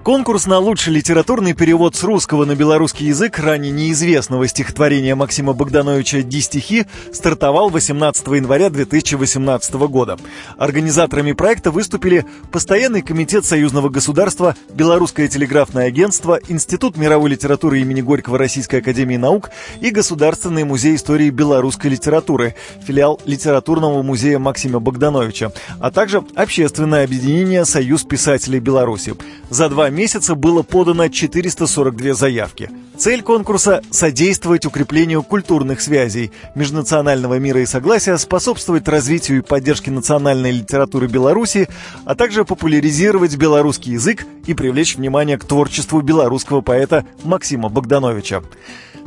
Конкурс 0.05 0.45
на 0.45 0.59
лучший 0.59 0.93
литературный 0.93 1.53
перевод 1.53 1.95
с 1.95 2.03
русского 2.03 2.45
на 2.45 2.53
белорусский 2.53 3.07
язык 3.07 3.39
ранее 3.39 3.71
неизвестного 3.71 4.47
стихотворения 4.47 5.15
Максима 5.15 5.53
Богдановича 5.53 6.21
«Ди 6.21 6.41
стихи» 6.41 6.85
стартовал 7.11 7.71
18 7.71 8.27
января 8.27 8.69
2018 8.69 9.73
года. 9.73 10.19
Организаторами 10.59 11.31
проекта 11.31 11.71
выступили 11.71 12.23
Постоянный 12.51 13.01
комитет 13.01 13.45
Союзного 13.45 13.89
государства, 13.89 14.55
Белорусское 14.71 15.27
телеграфное 15.27 15.87
агентство, 15.87 16.39
Институт 16.49 16.97
мировой 16.97 17.31
литературы 17.31 17.79
имени 17.79 18.01
Горького 18.01 18.37
Российской 18.37 18.81
академии 18.81 19.17
наук 19.17 19.49
и 19.81 19.89
Государственный 19.89 20.65
музей 20.65 20.97
истории 20.97 21.31
белорусской 21.31 21.89
литературы, 21.89 22.53
филиал 22.85 23.19
литературного 23.25 24.03
музея 24.03 24.37
Максима 24.37 24.79
Богдановича, 24.79 25.51
а 25.79 25.89
также 25.89 26.23
Общественное 26.35 27.05
объединение 27.05 27.65
«Союз 27.65 28.03
писателей 28.03 28.59
Беларуси». 28.59 29.15
За 29.49 29.67
два 29.67 29.89
месяца 29.95 30.35
было 30.35 30.61
подано 30.61 31.07
442 31.07 32.13
заявки. 32.13 32.69
Цель 32.97 33.23
конкурса– 33.23 33.81
содействовать 33.91 34.65
укреплению 34.65 35.23
культурных 35.23 35.81
связей, 35.81 36.31
межнационального 36.53 37.39
мира 37.39 37.61
и 37.61 37.65
согласия, 37.65 38.17
способствовать 38.17 38.87
развитию 38.87 39.39
и 39.39 39.41
поддержке 39.41 39.91
национальной 39.91 40.51
литературы 40.51 41.07
Беларуси, 41.07 41.67
а 42.05 42.15
также 42.15 42.45
популяризировать 42.45 43.35
белорусский 43.35 43.93
язык 43.93 44.25
и 44.45 44.53
привлечь 44.53 44.95
внимание 44.95 45.37
к 45.37 45.45
творчеству 45.45 46.01
белорусского 46.01 46.61
поэта 46.61 47.05
Максима 47.23 47.69
Богдановича. 47.69 48.41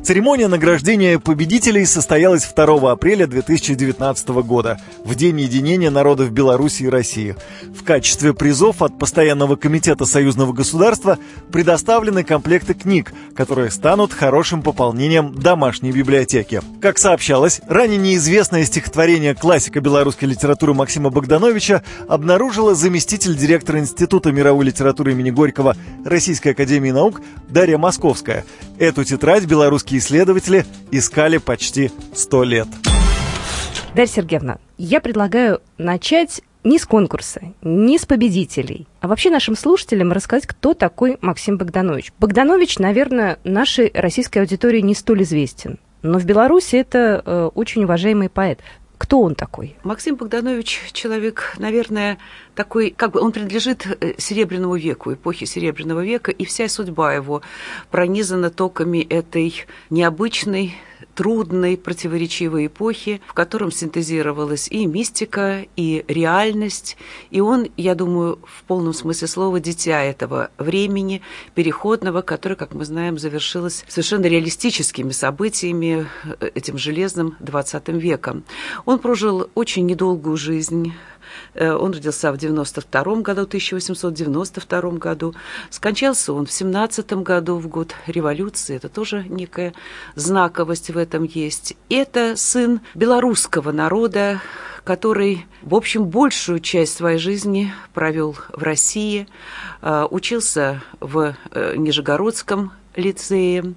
Церемония 0.02 0.46
награждения 0.46 1.18
победителей 1.18 1.84
состоялась 1.84 2.50
2 2.54 2.92
апреля 2.92 3.26
2019 3.26 4.28
года, 4.28 4.80
в 5.04 5.16
День 5.16 5.40
единения 5.40 5.90
народов 5.90 6.30
Беларуси 6.30 6.84
и 6.84 6.88
России. 6.88 7.34
В 7.76 7.82
качестве 7.82 8.32
призов 8.32 8.80
от 8.80 8.96
Постоянного 8.98 9.56
комитета 9.56 10.04
союзного 10.04 10.52
государства 10.52 11.18
предоставлены 11.50 12.22
комплекты 12.22 12.74
книг, 12.74 13.12
которые 13.34 13.70
станут 13.70 14.12
хорошим 14.12 14.62
пополнением 14.62 15.34
домашней 15.34 15.90
библиотеки. 15.90 16.62
Как 16.80 16.96
сообщалось, 16.96 17.60
ранее 17.66 17.98
неизвестное 17.98 18.64
стихотворение 18.64 19.34
классика 19.34 19.80
белорусской 19.80 20.28
литературы 20.28 20.74
Максима 20.74 21.10
Богдановича 21.10 21.82
обнаружила 22.08 22.74
заместитель 22.74 23.36
директора 23.36 23.80
Института 23.80 24.30
мировой 24.30 24.66
литературы 24.66 25.12
имени 25.12 25.27
Горького 25.30 25.76
Российской 26.04 26.48
академии 26.48 26.90
наук 26.90 27.20
Дарья 27.48 27.78
Московская. 27.78 28.44
Эту 28.78 29.04
тетрадь 29.04 29.46
белорусские 29.46 30.00
исследователи 30.00 30.66
искали 30.90 31.38
почти 31.38 31.90
сто 32.14 32.44
лет. 32.44 32.68
Дарья 33.94 34.10
Сергеевна, 34.10 34.58
я 34.76 35.00
предлагаю 35.00 35.60
начать 35.78 36.42
не 36.64 36.78
с 36.78 36.86
конкурса, 36.86 37.40
не 37.62 37.98
с 37.98 38.06
победителей, 38.06 38.86
а 39.00 39.08
вообще 39.08 39.30
нашим 39.30 39.56
слушателям 39.56 40.12
рассказать, 40.12 40.46
кто 40.46 40.74
такой 40.74 41.18
Максим 41.20 41.56
Богданович. 41.56 42.12
Богданович, 42.18 42.78
наверное, 42.78 43.38
нашей 43.44 43.90
российской 43.94 44.38
аудитории 44.38 44.80
не 44.80 44.94
столь 44.94 45.22
известен. 45.22 45.78
Но 46.02 46.18
в 46.18 46.24
Беларуси 46.24 46.76
это 46.76 47.22
э, 47.24 47.50
очень 47.54 47.84
уважаемый 47.84 48.28
поэт. 48.28 48.60
Кто 48.98 49.20
он 49.20 49.36
такой? 49.36 49.76
Максим 49.84 50.16
Богданович 50.16 50.90
человек, 50.92 51.54
наверное, 51.58 52.18
такой, 52.54 52.90
как 52.90 53.12
бы 53.12 53.20
он 53.20 53.30
принадлежит 53.30 53.86
э, 53.86 54.14
Серебряному 54.18 54.76
веку, 54.76 55.12
эпохе 55.14 55.46
Серебряного 55.46 56.04
века, 56.04 56.32
и 56.32 56.44
вся 56.44 56.68
судьба 56.68 57.14
его 57.14 57.42
пронизана 57.90 58.50
токами 58.50 58.98
этой 58.98 59.64
необычной 59.88 60.74
трудной, 61.14 61.76
противоречивой 61.76 62.66
эпохи, 62.66 63.20
в 63.26 63.34
котором 63.34 63.70
синтезировалась 63.70 64.68
и 64.68 64.86
мистика, 64.86 65.66
и 65.76 66.04
реальность. 66.08 66.96
И 67.30 67.40
он, 67.40 67.68
я 67.76 67.94
думаю, 67.94 68.38
в 68.44 68.64
полном 68.64 68.92
смысле 68.92 69.28
слова, 69.28 69.60
дитя 69.60 70.02
этого 70.02 70.50
времени 70.58 71.22
переходного, 71.54 72.22
которое, 72.22 72.56
как 72.56 72.74
мы 72.74 72.84
знаем, 72.84 73.18
завершилось 73.18 73.84
совершенно 73.88 74.26
реалистическими 74.26 75.10
событиями 75.10 76.06
э, 76.40 76.50
этим 76.54 76.78
железным 76.78 77.36
20 77.40 77.88
веком. 77.88 78.44
Он 78.84 78.98
прожил 78.98 79.50
очень 79.54 79.86
недолгую 79.86 80.36
жизнь, 80.36 80.92
он 81.54 81.92
родился 81.92 82.32
в 82.32 82.36
92 82.36 83.02
году, 83.16 83.42
1892 83.42 84.80
году. 84.92 85.34
Скончался 85.70 86.32
он 86.32 86.46
в 86.46 86.52
17 86.52 87.12
году, 87.14 87.56
в 87.56 87.68
год 87.68 87.94
революции. 88.06 88.76
Это 88.76 88.88
тоже 88.88 89.24
некая 89.28 89.74
знаковость 90.14 90.90
в 90.90 90.98
этом 90.98 91.24
есть. 91.24 91.76
Это 91.88 92.36
сын 92.36 92.80
белорусского 92.94 93.72
народа, 93.72 94.40
который, 94.84 95.46
в 95.62 95.74
общем, 95.74 96.06
большую 96.06 96.60
часть 96.60 96.96
своей 96.96 97.18
жизни 97.18 97.72
провел 97.92 98.32
в 98.32 98.62
России, 98.62 99.28
э, 99.82 100.06
учился 100.10 100.82
в 101.00 101.34
э, 101.50 101.76
Нижегородском 101.76 102.72
лицее, 102.98 103.74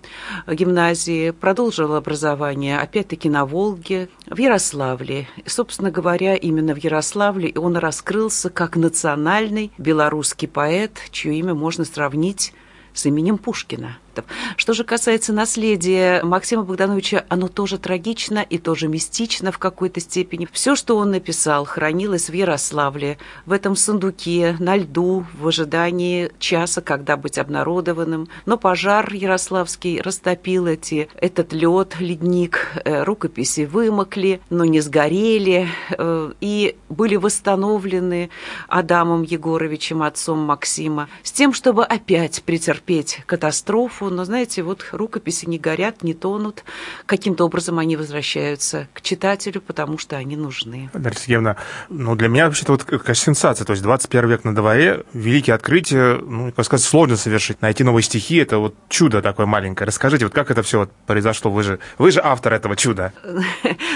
гимназии, 0.48 1.32
продолжил 1.32 1.96
образование, 1.96 2.80
опять-таки, 2.80 3.30
на 3.30 3.46
Волге, 3.46 4.10
в 4.26 4.38
Ярославле. 4.38 5.28
И, 5.38 5.50
собственно 5.50 5.92
говоря, 5.92 6.36
именно 6.36 6.74
в 6.74 6.78
Ярославле 6.78 7.54
он 7.56 7.78
раскрылся 7.78 8.50
как 8.50 8.76
национальный 8.76 9.72
белорусский 9.78 10.48
поэт, 10.48 11.00
чье 11.12 11.36
имя 11.36 11.54
можно 11.54 11.86
сравнить 11.86 12.54
с 12.94 13.06
именем 13.06 13.38
Пушкина. 13.38 13.98
Фактов. 14.12 14.26
Что 14.58 14.74
же 14.74 14.84
касается 14.84 15.34
наследия 15.34 16.22
Максима 16.24 16.64
Богдановича, 16.64 17.26
оно 17.30 17.48
тоже 17.48 17.78
трагично 17.78 18.40
и 18.40 18.58
тоже 18.58 18.88
мистично 18.88 19.52
в 19.52 19.58
какой-то 19.58 20.00
степени. 20.00 20.48
Все, 20.52 20.76
что 20.76 20.98
он 20.98 21.12
написал, 21.12 21.66
хранилось 21.66 22.30
в 22.30 22.34
Ярославле, 22.34 23.18
в 23.46 23.52
этом 23.52 23.76
сундуке, 23.76 24.56
на 24.60 24.78
льду, 24.78 25.26
в 25.40 25.48
ожидании 25.48 26.32
часа, 26.40 26.82
когда 26.82 27.18
быть 27.18 27.38
обнародованным. 27.38 28.28
Но 28.46 28.58
пожар 28.58 29.12
ярославский 29.14 30.02
растопил 30.02 30.68
эти, 30.68 31.08
этот 31.16 31.54
лед, 31.54 31.96
ледник, 32.00 32.82
э, 32.84 33.04
рукописи 33.04 33.66
вымокли, 33.66 34.42
но 34.50 34.66
не 34.66 34.82
сгорели, 34.82 35.68
э, 35.98 36.32
и 36.42 36.76
были 36.90 37.16
восстановлены 37.16 38.30
Адамом 38.68 39.24
Егоровичем, 39.24 40.04
отцом 40.04 40.40
Максима, 40.40 41.08
с 41.24 41.32
тем, 41.32 41.54
чтобы 41.54 41.86
опять 41.86 42.44
претерпеть 42.44 43.22
катастрофу. 43.26 44.01
Но, 44.10 44.26
знаете, 44.26 44.64
вот 44.64 44.86
рукописи 44.92 45.46
не 45.46 45.60
горят, 45.60 46.04
не 46.04 46.14
тонут. 46.14 46.64
Каким-то 47.06 47.46
образом 47.46 47.80
они 47.80 47.96
возвращаются 47.96 48.88
к 48.94 49.02
читателю, 49.02 49.62
потому 49.62 49.98
что 49.98 50.18
они 50.18 50.36
нужны. 50.36 50.90
Дарья 50.94 51.18
Сергеевна, 51.18 51.58
ну, 51.90 52.16
для 52.16 52.28
меня 52.28 52.46
вообще-то 52.46 52.74
вот 52.74 52.84
какая 52.84 53.16
сенсация. 53.16 53.66
То 53.66 53.72
есть 53.72 53.84
21 53.84 54.30
век 54.30 54.44
на 54.44 54.56
дворе, 54.56 55.04
великие 55.14 55.56
открытия, 55.56 56.18
ну, 56.18 56.52
как 56.52 56.66
сказать, 56.66 56.86
сложно 56.86 57.18
совершить. 57.18 57.62
Найти 57.62 57.84
новые 57.84 58.04
стихи– 58.04 58.38
это 58.38 58.58
вот 58.58 58.76
чудо 58.90 59.22
такое 59.22 59.46
маленькое. 59.46 59.88
Расскажите, 59.88 60.26
вот 60.26 60.34
как 60.34 60.52
это 60.52 60.64
все 60.64 60.80
вот 60.80 60.92
произошло? 61.06 61.52
Вы 61.52 61.64
же, 61.64 61.80
вы 61.98 62.12
же 62.12 62.22
автор 62.24 62.54
этого 62.54 62.76
чуда. 62.76 63.14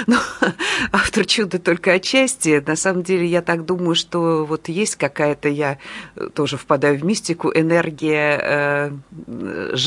Ну, 0.07 0.17
автор 0.91 1.25
чуда 1.25 1.57
только 1.57 1.93
отчасти. 1.93 2.63
На 2.65 2.75
самом 2.75 3.03
деле, 3.03 3.25
я 3.25 3.41
так 3.41 3.65
думаю, 3.65 3.95
что 3.95 4.45
вот 4.45 4.67
есть 4.67 4.97
какая-то, 4.97 5.49
я 5.49 5.79
тоже 6.33 6.57
впадаю 6.57 6.99
в 6.99 7.03
мистику, 7.03 7.51
энергия, 7.53 8.39
э, 8.41 8.91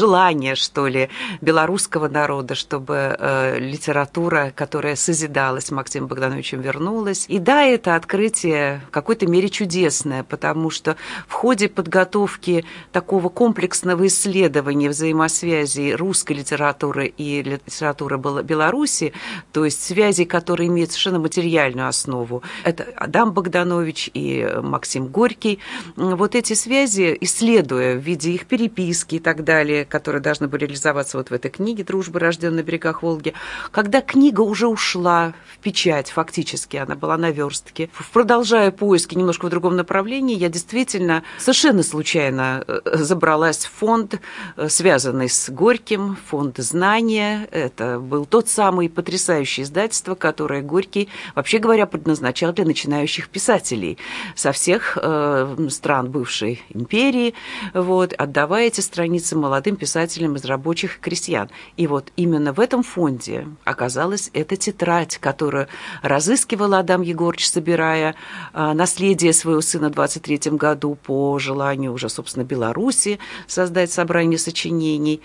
желание, 0.08 0.54
что 0.54 0.86
ли, 0.86 1.10
белорусского 1.42 2.08
народа, 2.08 2.54
чтобы 2.54 3.14
э, 3.18 3.58
литература, 3.58 4.52
которая 4.56 4.96
созидалась 4.96 5.70
Максимом 5.70 6.08
Богдановичем, 6.08 6.62
вернулась. 6.62 7.26
И 7.28 7.38
да, 7.38 7.62
это 7.62 7.94
открытие 7.94 8.80
в 8.88 8.90
какой-то 8.90 9.26
мере 9.26 9.50
чудесное, 9.50 10.22
потому 10.22 10.70
что 10.70 10.96
в 11.26 11.34
ходе 11.34 11.68
подготовки 11.68 12.64
такого 12.90 13.28
комплексного 13.28 14.06
исследования 14.06 14.88
взаимосвязи 14.88 15.92
русской 15.92 16.32
литературы 16.32 17.12
и 17.18 17.42
литературы 17.42 18.16
Беларуси, 18.42 19.12
то 19.52 19.66
есть 19.66 19.84
связи, 19.84 20.24
которые 20.24 20.68
имеют 20.68 20.92
совершенно 20.92 21.18
материальную 21.18 21.86
основу, 21.86 22.42
это 22.64 22.86
Адам 22.96 23.32
Богданович 23.32 24.10
и 24.14 24.48
Максим 24.62 25.08
Горький, 25.08 25.58
вот 25.96 26.34
эти 26.34 26.54
связи, 26.54 27.14
исследуя 27.20 27.94
в 27.94 27.98
виде 27.98 28.30
их 28.32 28.46
переписки 28.46 29.16
и 29.16 29.18
так 29.18 29.44
далее, 29.44 29.84
которые 29.98 30.22
должны 30.22 30.46
были 30.46 30.64
реализоваться 30.64 31.16
вот 31.18 31.30
в 31.30 31.32
этой 31.32 31.50
книге 31.50 31.82
«Дружба, 31.82 32.20
рожденная 32.20 32.62
на 32.62 32.62
берегах 32.62 33.02
Волги», 33.02 33.34
когда 33.72 34.00
книга 34.00 34.42
уже 34.42 34.68
ушла 34.68 35.34
в 35.52 35.58
печать, 35.58 36.10
фактически, 36.10 36.76
она 36.76 36.94
была 36.94 37.16
на 37.16 37.32
верстке, 37.32 37.90
продолжая 38.12 38.70
поиски 38.70 39.16
немножко 39.16 39.46
в 39.46 39.50
другом 39.50 39.74
направлении, 39.74 40.36
я 40.36 40.48
действительно 40.48 41.24
совершенно 41.36 41.82
случайно 41.82 42.64
э, 42.68 42.80
забралась 42.94 43.64
в 43.64 43.72
фонд, 43.72 44.20
э, 44.56 44.68
связанный 44.68 45.28
с 45.28 45.50
Горьким, 45.50 46.16
фонд 46.28 46.58
знания. 46.58 47.48
Это 47.50 47.98
был 47.98 48.24
тот 48.24 48.48
самый 48.48 48.88
потрясающий 48.88 49.62
издательство, 49.62 50.14
которое 50.14 50.62
Горький, 50.62 51.08
вообще 51.34 51.58
говоря, 51.58 51.86
предназначал 51.86 52.52
для 52.52 52.64
начинающих 52.64 53.30
писателей 53.30 53.98
со 54.36 54.52
всех 54.52 54.96
э, 55.00 55.68
стран 55.70 56.08
бывшей 56.12 56.62
империи, 56.68 57.34
вот, 57.74 58.12
отдавая 58.12 58.68
эти 58.68 58.80
страницы 58.80 59.34
молодым 59.34 59.74
писателям 59.74 59.87
из 60.36 60.44
рабочих 60.44 60.96
и 60.96 61.00
крестьян. 61.00 61.50
И 61.76 61.86
вот 61.86 62.12
именно 62.16 62.52
в 62.52 62.60
этом 62.60 62.82
фонде 62.82 63.46
оказалась 63.64 64.30
эта 64.32 64.56
тетрадь, 64.56 65.18
которую 65.18 65.68
разыскивал 66.02 66.74
Адам 66.74 67.02
Егорович, 67.02 67.48
собирая 67.48 68.14
э, 68.52 68.72
наследие 68.72 69.32
своего 69.32 69.60
сына 69.60 69.88
в 69.88 69.92
23 69.92 70.52
году 70.52 70.94
по 70.94 71.38
желанию 71.38 71.92
уже, 71.92 72.08
собственно, 72.08 72.44
Беларуси 72.44 73.18
создать 73.46 73.92
собрание 73.92 74.38
сочинений. 74.38 75.20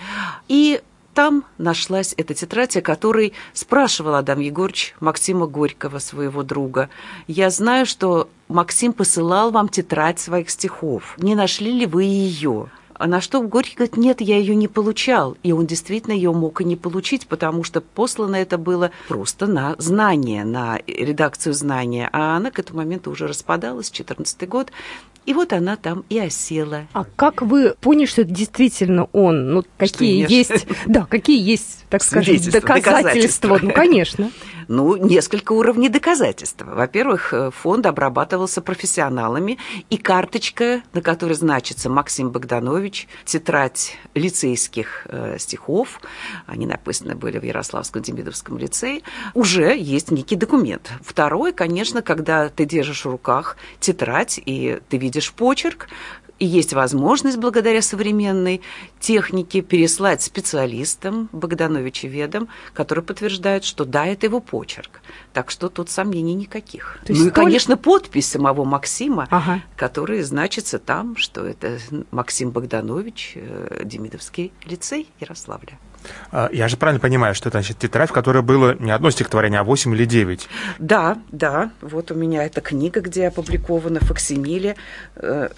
И 0.47 0.81
там 1.13 1.45
нашлась 1.59 2.15
эта 2.17 2.33
тетрадь, 2.33 2.75
о 2.77 2.81
которой 2.81 3.33
спрашивал 3.53 4.15
Адам 4.15 4.39
Егорович 4.39 4.95
Максима 4.99 5.45
Горького, 5.45 5.99
своего 5.99 6.41
друга. 6.41 6.89
«Я 7.27 7.51
знаю, 7.51 7.85
что 7.85 8.29
Максим 8.47 8.93
посылал 8.93 9.51
вам 9.51 9.69
тетрадь 9.69 10.19
своих 10.19 10.49
стихов. 10.49 11.15
Не 11.17 11.35
нашли 11.35 11.71
ли 11.71 11.85
вы 11.85 12.03
ее?» 12.03 12.69
А 12.95 13.07
на 13.07 13.21
что 13.21 13.41
Горький 13.41 13.75
говорит, 13.75 13.97
нет, 13.97 14.21
я 14.21 14.37
ее 14.37 14.55
не 14.55 14.67
получал. 14.67 15.37
И 15.43 15.51
он 15.51 15.65
действительно 15.65 16.13
ее 16.13 16.31
мог 16.31 16.61
и 16.61 16.63
не 16.63 16.75
получить, 16.75 17.27
потому 17.27 17.63
что 17.63 17.81
послано 17.81 18.35
это 18.37 18.57
было 18.57 18.91
просто 19.07 19.47
на 19.47 19.75
знание, 19.77 20.43
на 20.43 20.79
редакцию 20.87 21.53
знания. 21.53 22.09
А 22.11 22.37
она 22.37 22.51
к 22.51 22.59
этому 22.59 22.79
моменту 22.79 23.11
уже 23.11 23.27
распадалась, 23.27 23.89
14 23.89 24.47
год. 24.47 24.71
И 25.25 25.33
вот 25.33 25.53
она 25.53 25.77
там 25.77 26.03
и 26.09 26.19
осела. 26.19 26.87
А 26.91 27.05
как 27.15 27.41
вы 27.41 27.75
поняли, 27.79 28.05
что 28.05 28.23
это 28.23 28.31
действительно 28.31 29.05
он? 29.13 29.53
Ну, 29.53 29.63
какие 29.77 30.29
есть, 30.29 30.67
да, 30.85 31.05
какие 31.05 31.41
есть, 31.41 31.85
так 31.89 32.03
скажем, 32.03 32.35
доказательства? 32.35 32.61
доказательства? 32.61 33.59
Ну, 33.61 33.71
конечно. 33.71 34.31
Ну, 34.67 34.95
несколько 34.95 35.53
уровней 35.53 35.89
доказательства. 35.89 36.65
Во-первых, 36.65 37.33
э, 37.33 37.51
фонд 37.51 37.85
обрабатывался 37.85 38.61
профессионалами, 38.61 39.57
и 39.89 39.97
карточка, 39.97 40.81
на 40.93 41.01
которой 41.01 41.33
значится 41.33 41.89
Максим 41.89 42.29
Богданович, 42.29 43.07
тетрадь 43.25 43.97
лицейских 44.13 45.07
э, 45.09 45.37
стихов, 45.39 45.99
они 46.45 46.65
написаны 46.65 47.15
были 47.15 47.39
в 47.39 47.43
Ярославском 47.43 48.01
Демидовском 48.01 48.57
лицее, 48.57 49.01
уже 49.33 49.77
есть 49.77 50.11
некий 50.11 50.35
документ. 50.35 50.91
Второе, 51.01 51.51
конечно, 51.51 52.01
когда 52.01 52.49
ты 52.49 52.65
держишь 52.65 53.05
в 53.05 53.09
руках 53.09 53.57
тетрадь, 53.79 54.39
и 54.45 54.79
ты 54.89 54.97
видишь 54.97 55.31
почерк, 55.33 55.87
и 56.43 56.45
есть 56.45 56.73
возможность 56.73 57.37
благодаря 57.37 57.81
современной 57.81 58.61
технике 58.99 59.61
переслать 59.61 60.21
специалистам, 60.21 61.29
Богдановичеведам, 61.31 62.49
которые 62.73 63.05
подтверждают, 63.05 63.63
что 63.63 63.85
да, 63.85 64.05
это 64.05 64.25
его 64.25 64.41
почерк. 64.41 64.99
Так 65.31 65.49
что 65.49 65.69
тут 65.69 65.89
сомнений 65.89 66.33
никаких. 66.33 66.99
То 67.05 67.13
ну 67.13 67.27
и, 67.27 67.29
конечно, 67.29 67.77
подпись 67.77 68.27
самого 68.27 68.65
Максима, 68.65 69.29
ага. 69.31 69.61
которая 69.77 70.21
значится 70.21 70.79
там, 70.79 71.15
что 71.15 71.45
это 71.45 71.79
Максим 72.11 72.51
Богданович, 72.51 73.33
э, 73.35 73.81
Демидовский 73.85 74.51
лицей 74.65 75.09
Ярославля. 75.21 75.79
А, 76.31 76.49
я 76.51 76.67
же 76.67 76.75
правильно 76.75 76.99
понимаю, 76.99 77.35
что 77.35 77.47
это 77.47 77.59
значит 77.59 77.79
тетрадь, 77.79 78.09
в 78.09 78.13
которой 78.13 78.43
было 78.43 78.75
не 78.79 78.91
одно 78.91 79.11
стихотворение, 79.11 79.61
а 79.61 79.63
восемь 79.63 79.95
или 79.95 80.03
девять? 80.03 80.49
Да, 80.77 81.19
да. 81.31 81.71
Вот 81.79 82.11
у 82.11 82.15
меня 82.15 82.43
эта 82.43 82.59
книга, 82.59 82.99
где 82.99 83.27
опубликована 83.27 84.01
факсимиле 84.01 84.75
э, 85.15 85.49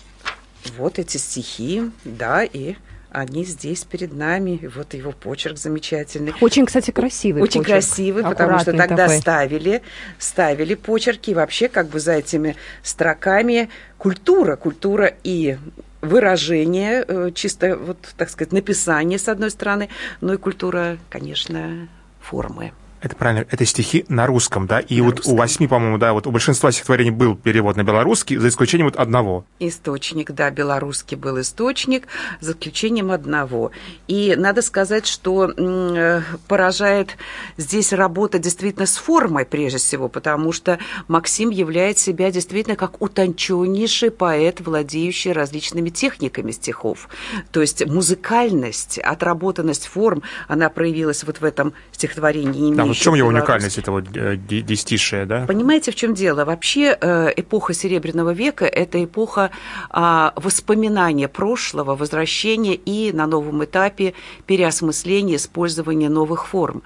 вот 0.78 1.00
эти 1.00 1.18
стихи, 1.18 1.92
да, 2.04 2.44
и 2.44 2.76
они 3.12 3.46
здесь 3.46 3.84
перед 3.84 4.14
нами. 4.14 4.60
И 4.62 4.68
вот 4.68 4.94
его 4.94 5.12
почерк 5.12 5.58
замечательный. 5.58 6.34
Очень, 6.42 6.66
кстати, 6.66 6.92
красивый 6.92 7.42
Очень 7.42 7.62
почерк. 7.62 7.84
красивый, 7.84 8.24
потому 8.24 8.60
что 8.60 8.74
тогда 8.74 9.08
такой. 9.08 9.20
ставили, 9.20 9.82
ставили 10.20 10.76
почерки. 10.76 11.32
И 11.32 11.34
вообще, 11.34 11.70
как 11.70 11.88
бы 11.88 12.00
за 12.00 12.14
этими 12.14 12.56
строками 12.84 13.70
культура, 13.98 14.56
культура 14.56 15.14
и 15.24 15.58
выражение, 16.02 17.04
э, 17.08 17.32
чисто, 17.34 17.78
вот, 17.78 17.98
так 18.18 18.30
сказать, 18.30 18.52
написание, 18.52 19.18
с 19.18 19.28
одной 19.28 19.50
стороны, 19.50 19.90
но 20.22 20.34
и 20.34 20.38
культура, 20.38 20.98
конечно, 21.10 21.88
формы. 22.22 22.74
Это 23.06 23.16
правильно, 23.16 23.46
это 23.52 23.64
стихи 23.66 24.04
на 24.08 24.26
русском, 24.26 24.66
да? 24.66 24.80
И 24.80 25.00
на 25.00 25.06
вот 25.06 25.18
русском. 25.18 25.34
у 25.34 25.38
восьми, 25.38 25.68
по-моему, 25.68 26.00
да, 26.00 26.14
вот 26.14 26.26
у 26.26 26.32
большинства 26.32 26.72
стихотворений 26.72 27.12
был 27.12 27.36
перевод 27.36 27.76
на 27.76 27.84
белорусский, 27.84 28.38
за 28.38 28.48
исключением 28.48 28.88
вот 28.88 28.96
одного. 28.96 29.46
Источник, 29.60 30.32
да, 30.32 30.50
белорусский 30.50 31.16
был 31.16 31.40
источник, 31.40 32.08
за 32.42 32.54
исключением 32.54 33.12
одного. 33.12 33.70
И 34.08 34.34
надо 34.36 34.64
сказать, 34.64 35.06
что 35.06 35.52
э, 35.52 36.22
поражает 36.48 37.18
здесь 37.58 37.94
работа 37.94 38.40
действительно 38.40 38.88
с 38.88 38.98
формой, 38.98 39.46
прежде 39.46 39.78
всего, 39.78 40.10
потому 40.10 40.52
что 40.52 40.80
Максим 41.08 41.52
являет 41.52 42.00
себя 42.00 42.32
действительно 42.32 42.76
как 42.76 43.04
утонченнейший 43.04 44.10
поэт, 44.10 44.62
владеющий 44.62 45.32
различными 45.32 45.90
техниками 45.92 46.50
стихов. 46.50 47.08
То 47.52 47.62
есть 47.62 47.86
музыкальность, 47.86 48.98
отработанность 48.98 49.86
форм, 49.86 50.24
она 50.48 50.70
проявилась 50.70 51.24
вот 51.24 51.40
в 51.40 51.46
этом 51.46 51.74
стихотворении 51.92 52.74
да, 52.74 52.95
в 52.96 53.00
чем 53.04 53.14
его 53.14 53.30
уникальность 53.30 53.78
этого 53.78 54.04
э, 54.14 54.36
десятишия, 54.38 55.26
да? 55.26 55.46
Понимаете, 55.46 55.92
в 55.92 55.96
чем 55.96 56.14
дело? 56.14 56.46
Вообще 56.46 56.98
э, 57.00 57.32
эпоха 57.36 57.74
Серебряного 57.74 58.34
века– 58.34 58.66
это 58.66 59.04
эпоха 59.04 59.52
а, 59.90 60.34
воспоминания 60.36 61.28
прошлого, 61.28 61.96
возвращения 61.96 62.76
и 62.76 63.12
на 63.12 63.28
новом 63.28 63.64
этапе 63.64 64.14
переосмысления, 64.46 65.36
использования 65.36 66.10
новых 66.10 66.48
форм. 66.48 66.84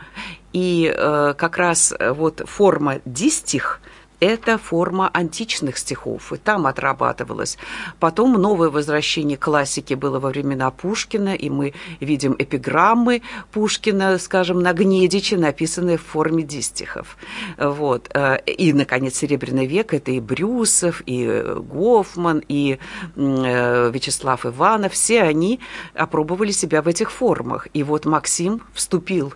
И 0.52 0.92
э, 0.94 1.34
как 1.38 1.58
раз 1.58 1.94
вот 2.00 2.42
форма 2.46 3.00
дистих– 3.06 3.80
это 4.20 4.58
форма 4.58 5.10
античных 5.14 5.78
стихов, 5.78 6.34
и 6.34 6.38
там 6.38 6.66
отрабатывалось. 6.68 7.58
Потом 8.00 8.34
новое 8.34 8.70
возвращение 8.70 9.38
классики 9.38 9.94
было 9.94 10.20
во 10.20 10.30
времена 10.30 10.72
Пушкина, 10.72 11.36
и 11.36 11.50
мы 11.50 11.74
видим 12.00 12.36
эпиграммы 12.38 13.22
Пушкина, 13.52 14.18
скажем, 14.20 14.62
на 14.62 14.74
Гнедиче, 14.74 15.38
написанные 15.38 15.98
в 15.98 16.04
форме 16.04 16.44
дистихов. 16.44 17.18
Вот. 17.58 18.10
И, 18.46 18.74
наконец, 18.74 19.16
Серебряный 19.16 19.66
век– 19.66 19.94
это 19.96 20.12
и 20.12 20.20
Брюсов, 20.20 21.02
и 21.06 21.44
Гофман, 21.58 22.44
и 22.48 22.80
Вячеслав 23.16 24.46
Иванов. 24.46 24.94
Все 24.94 25.22
они 25.22 25.60
опробовали 25.94 26.52
себя 26.52 26.82
в 26.82 26.88
этих 26.88 27.12
формах. 27.12 27.68
И 27.74 27.84
вот 27.84 28.06
Максим 28.06 28.62
вступил 28.74 29.34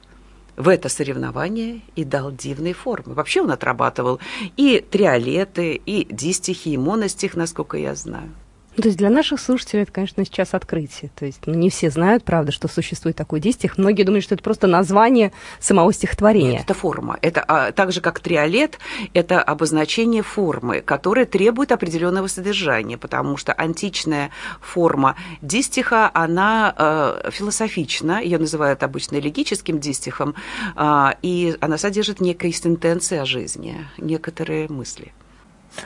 это 0.68 0.90
соревнование 0.90 1.82
и 1.96 2.04
дал 2.04 2.32
дивные 2.32 2.74
формы. 2.74 3.14
Вообще 3.14 3.42
он 3.42 3.52
отрабатывал 3.52 4.20
и 4.58 4.80
триолеты, 4.80 5.74
и 5.74 6.06
дистихи, 6.14 6.70
и 6.70 6.78
моностих, 6.78 7.36
насколько 7.36 7.78
я 7.78 7.96
знаю. 7.96 8.30
Ну, 8.76 8.82
то 8.82 8.88
есть 8.88 8.98
для 8.98 9.10
наших 9.10 9.40
слушателей 9.40 9.84
это, 9.84 9.92
конечно, 9.92 10.26
сейчас 10.26 10.54
открытие. 10.54 11.12
То 11.16 11.26
есть 11.26 11.42
ну, 11.46 11.54
не 11.54 11.70
все 11.70 11.90
знают, 11.90 12.24
правда, 12.24 12.52
что 12.52 12.68
существует 12.68 13.16
такой 13.16 13.40
дистих. 13.40 13.78
Многие 13.78 14.04
думают, 14.04 14.24
что 14.24 14.36
это 14.36 14.44
просто 14.44 14.68
название 14.68 15.32
самого 15.60 15.94
стихотворения. 15.94 16.54
Нет, 16.54 16.64
это 16.64 16.74
форма. 16.74 17.18
Это 17.22 17.44
а, 17.48 17.72
так 17.72 17.92
же, 17.92 18.02
как 18.02 18.20
триолет, 18.20 18.80
это 19.14 19.42
обозначение 19.42 20.24
формы, 20.24 20.82
которая 20.82 21.26
требует 21.26 21.72
определенного 21.72 22.28
содержания, 22.28 22.98
потому 22.98 23.38
что 23.38 23.54
античная 23.54 24.32
форма 24.60 25.16
дистиха, 25.42 26.10
она 26.14 26.74
э, 26.78 27.30
философична, 27.32 28.22
ее 28.22 28.40
называют 28.40 28.84
обычно 28.84 29.18
элегическим 29.18 29.80
дистихом, 29.80 30.36
э, 30.76 31.10
и 31.22 31.56
она 31.60 31.78
содержит 31.78 32.22
некие 32.22 32.52
сентенции 32.52 33.18
о 33.18 33.26
жизни, 33.26 33.86
некоторые 33.98 34.68
мысли. 34.68 35.14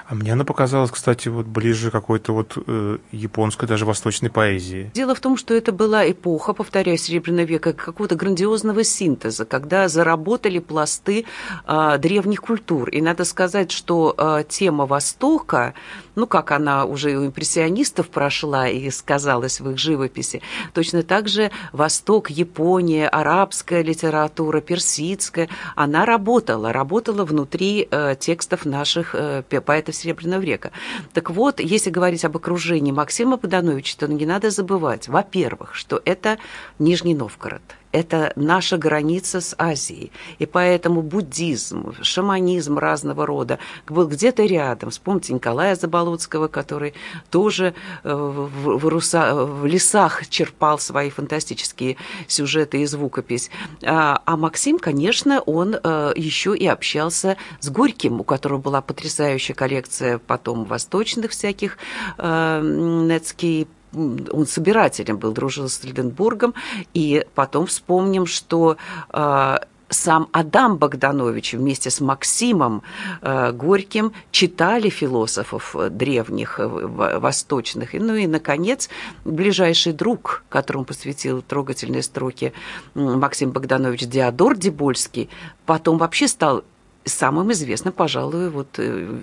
А 0.07 0.15
мне 0.15 0.33
она 0.33 0.43
показалась, 0.43 0.91
кстати, 0.91 1.29
вот 1.29 1.45
ближе 1.45 1.91
какой-то 1.91 2.33
вот 2.33 2.57
э, 2.67 2.97
японской, 3.11 3.67
даже 3.67 3.85
восточной 3.85 4.29
поэзии. 4.29 4.91
Дело 4.93 5.15
в 5.15 5.19
том, 5.19 5.37
что 5.37 5.53
это 5.53 5.71
была 5.71 6.09
эпоха, 6.09 6.53
повторяю, 6.53 6.97
Серебряного 6.97 7.45
века, 7.45 7.73
какого-то 7.73 8.15
грандиозного 8.15 8.83
синтеза, 8.83 9.45
когда 9.45 9.87
заработали 9.87 10.59
пласты 10.59 11.25
э, 11.65 11.97
древних 11.99 12.41
культур. 12.41 12.89
И 12.89 13.01
надо 13.01 13.25
сказать, 13.25 13.71
что 13.71 14.13
э, 14.17 14.43
тема 14.47 14.85
Востока, 14.85 15.73
ну, 16.15 16.27
как 16.27 16.51
она 16.51 16.85
уже 16.85 17.17
у 17.17 17.25
импрессионистов 17.27 18.09
прошла 18.09 18.67
и 18.67 18.89
сказалась 18.89 19.59
в 19.59 19.69
их 19.71 19.77
живописи, 19.77 20.41
точно 20.73 21.03
так 21.03 21.27
же 21.27 21.51
Восток, 21.71 22.29
Япония, 22.29 23.07
арабская 23.07 23.83
литература, 23.83 24.61
персидская, 24.61 25.49
она 25.75 26.05
работала, 26.05 26.73
работала 26.73 27.23
внутри 27.23 27.87
э, 27.89 28.15
текстов 28.19 28.65
наших 28.65 29.13
э, 29.13 29.43
поэтов 29.43 29.76
поэтов 29.77 29.95
Серебряного 29.95 30.41
века. 30.41 30.71
Так 31.13 31.29
вот, 31.29 31.59
если 31.59 31.91
говорить 31.91 32.25
об 32.25 32.35
окружении 32.35 32.91
Максима 32.91 33.37
Подановича, 33.37 33.95
то 33.99 34.07
не 34.07 34.25
надо 34.25 34.49
забывать, 34.49 35.07
во-первых, 35.07 35.75
что 35.75 36.01
это 36.03 36.37
Нижний 36.79 37.13
Новгород– 37.13 37.61
это 37.91 38.33
наша 38.35 38.77
граница 38.77 39.41
с 39.41 39.55
Азией. 39.57 40.11
И 40.39 40.45
поэтому 40.45 41.01
буддизм, 41.01 41.93
шаманизм 42.01 42.77
разного 42.77 43.25
рода 43.25 43.59
был 43.87 44.07
где-то 44.07 44.43
рядом. 44.45 44.89
Вспомните 44.89 45.33
Николая 45.33 45.75
Заболоцкого, 45.75 46.47
который 46.47 46.93
тоже 47.31 47.73
э, 48.03 48.13
в, 48.13 48.77
в, 48.77 48.87
руса, 48.87 49.33
в 49.35 49.65
лесах 49.65 50.27
черпал 50.27 50.79
свои 50.79 51.09
фантастические 51.09 51.97
сюжеты 52.27 52.81
и 52.81 52.85
звукопись. 52.85 53.49
А, 53.83 54.21
а 54.25 54.37
Максим, 54.37 54.79
конечно, 54.79 55.41
он 55.41 55.75
э, 55.81 56.13
еще 56.15 56.55
и 56.55 56.67
общался 56.67 57.37
с 57.59 57.69
Горьким, 57.69 58.21
у 58.21 58.23
которого 58.23 58.59
была 58.59 58.81
потрясающая 58.81 59.55
коллекция 59.55 60.17
потом 60.19 60.65
восточных 60.65 61.31
всяких 61.31 61.77
э, 62.17 62.61
Нецкий 62.63 63.67
он 63.93 64.45
собирателем 64.47 65.17
был, 65.17 65.31
дружил 65.31 65.69
с 65.69 65.83
Леденбургом, 65.83 66.53
и 66.93 67.25
потом 67.35 67.65
вспомним, 67.65 68.25
что 68.25 68.77
э, 69.11 69.57
сам 69.89 70.27
Адам 70.31 70.77
Богданович 70.77 71.53
вместе 71.53 71.89
с 71.89 72.01
Максимом 72.01 72.83
э, 73.21 73.51
Горьким 73.51 74.13
читали 74.31 74.89
философов 74.89 75.75
древних, 75.91 76.59
э, 76.59 76.67
восточных. 76.67 77.93
Ну 77.93 78.15
и, 78.15 78.27
наконец, 78.27 78.89
ближайший 79.25 79.93
друг, 79.93 80.43
которому 80.49 80.85
посвятил 80.85 81.41
трогательные 81.41 82.03
строки 82.03 82.53
Максим 82.95 83.51
Богданович 83.51 84.07
Диодор 84.07 84.57
Дебольский, 84.57 85.29
потом 85.65 85.97
вообще 85.97 86.27
стал 86.27 86.63
самым 87.07 87.51
известным, 87.51 87.93
пожалуй, 87.93 88.49
вот 88.49 88.67
э, 88.77 89.21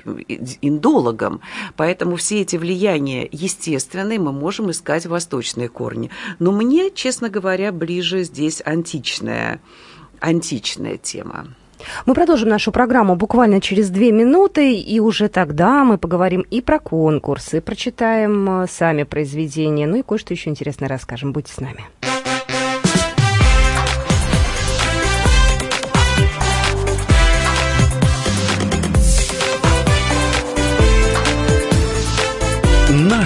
индологом. 0.61 1.40
Поэтому 1.77 2.16
все 2.16 2.42
эти 2.42 2.57
влияния 2.57 3.29
естественные 3.31 4.18
мы 4.18 4.33
можем 4.33 4.70
искать 4.70 5.07
восточные 5.07 5.68
корни. 5.68 6.11
Но 6.38 6.53
мне, 6.53 6.90
честно 6.90 7.29
говоря, 7.29 7.73
ближе 7.73 8.25
здесь 8.25 8.62
античная, 8.64 9.61
античная 10.20 10.97
тема. 10.97 11.47
Мы 12.07 12.14
продолжим 12.14 12.49
нашу 12.49 12.73
программу 12.73 13.16
буквально 13.16 13.61
через 13.61 13.90
две 13.90 14.12
минуты, 14.12 14.75
и 14.75 15.01
уже 15.01 15.29
тогда 15.29 15.85
мы 15.85 15.99
поговорим 15.99 16.42
и 16.42 16.61
про 16.61 16.79
конкурсы, 16.79 17.61
прочитаем 17.61 18.62
э, 18.62 18.66
сами 18.68 19.03
произведения, 19.03 19.87
ну 19.87 19.97
и 19.97 20.03
кое-что 20.03 20.35
еще 20.35 20.51
интересное 20.51 20.88
расскажем. 20.88 21.33
Будьте 21.33 21.53
с 21.53 21.59
нами. 21.59 21.85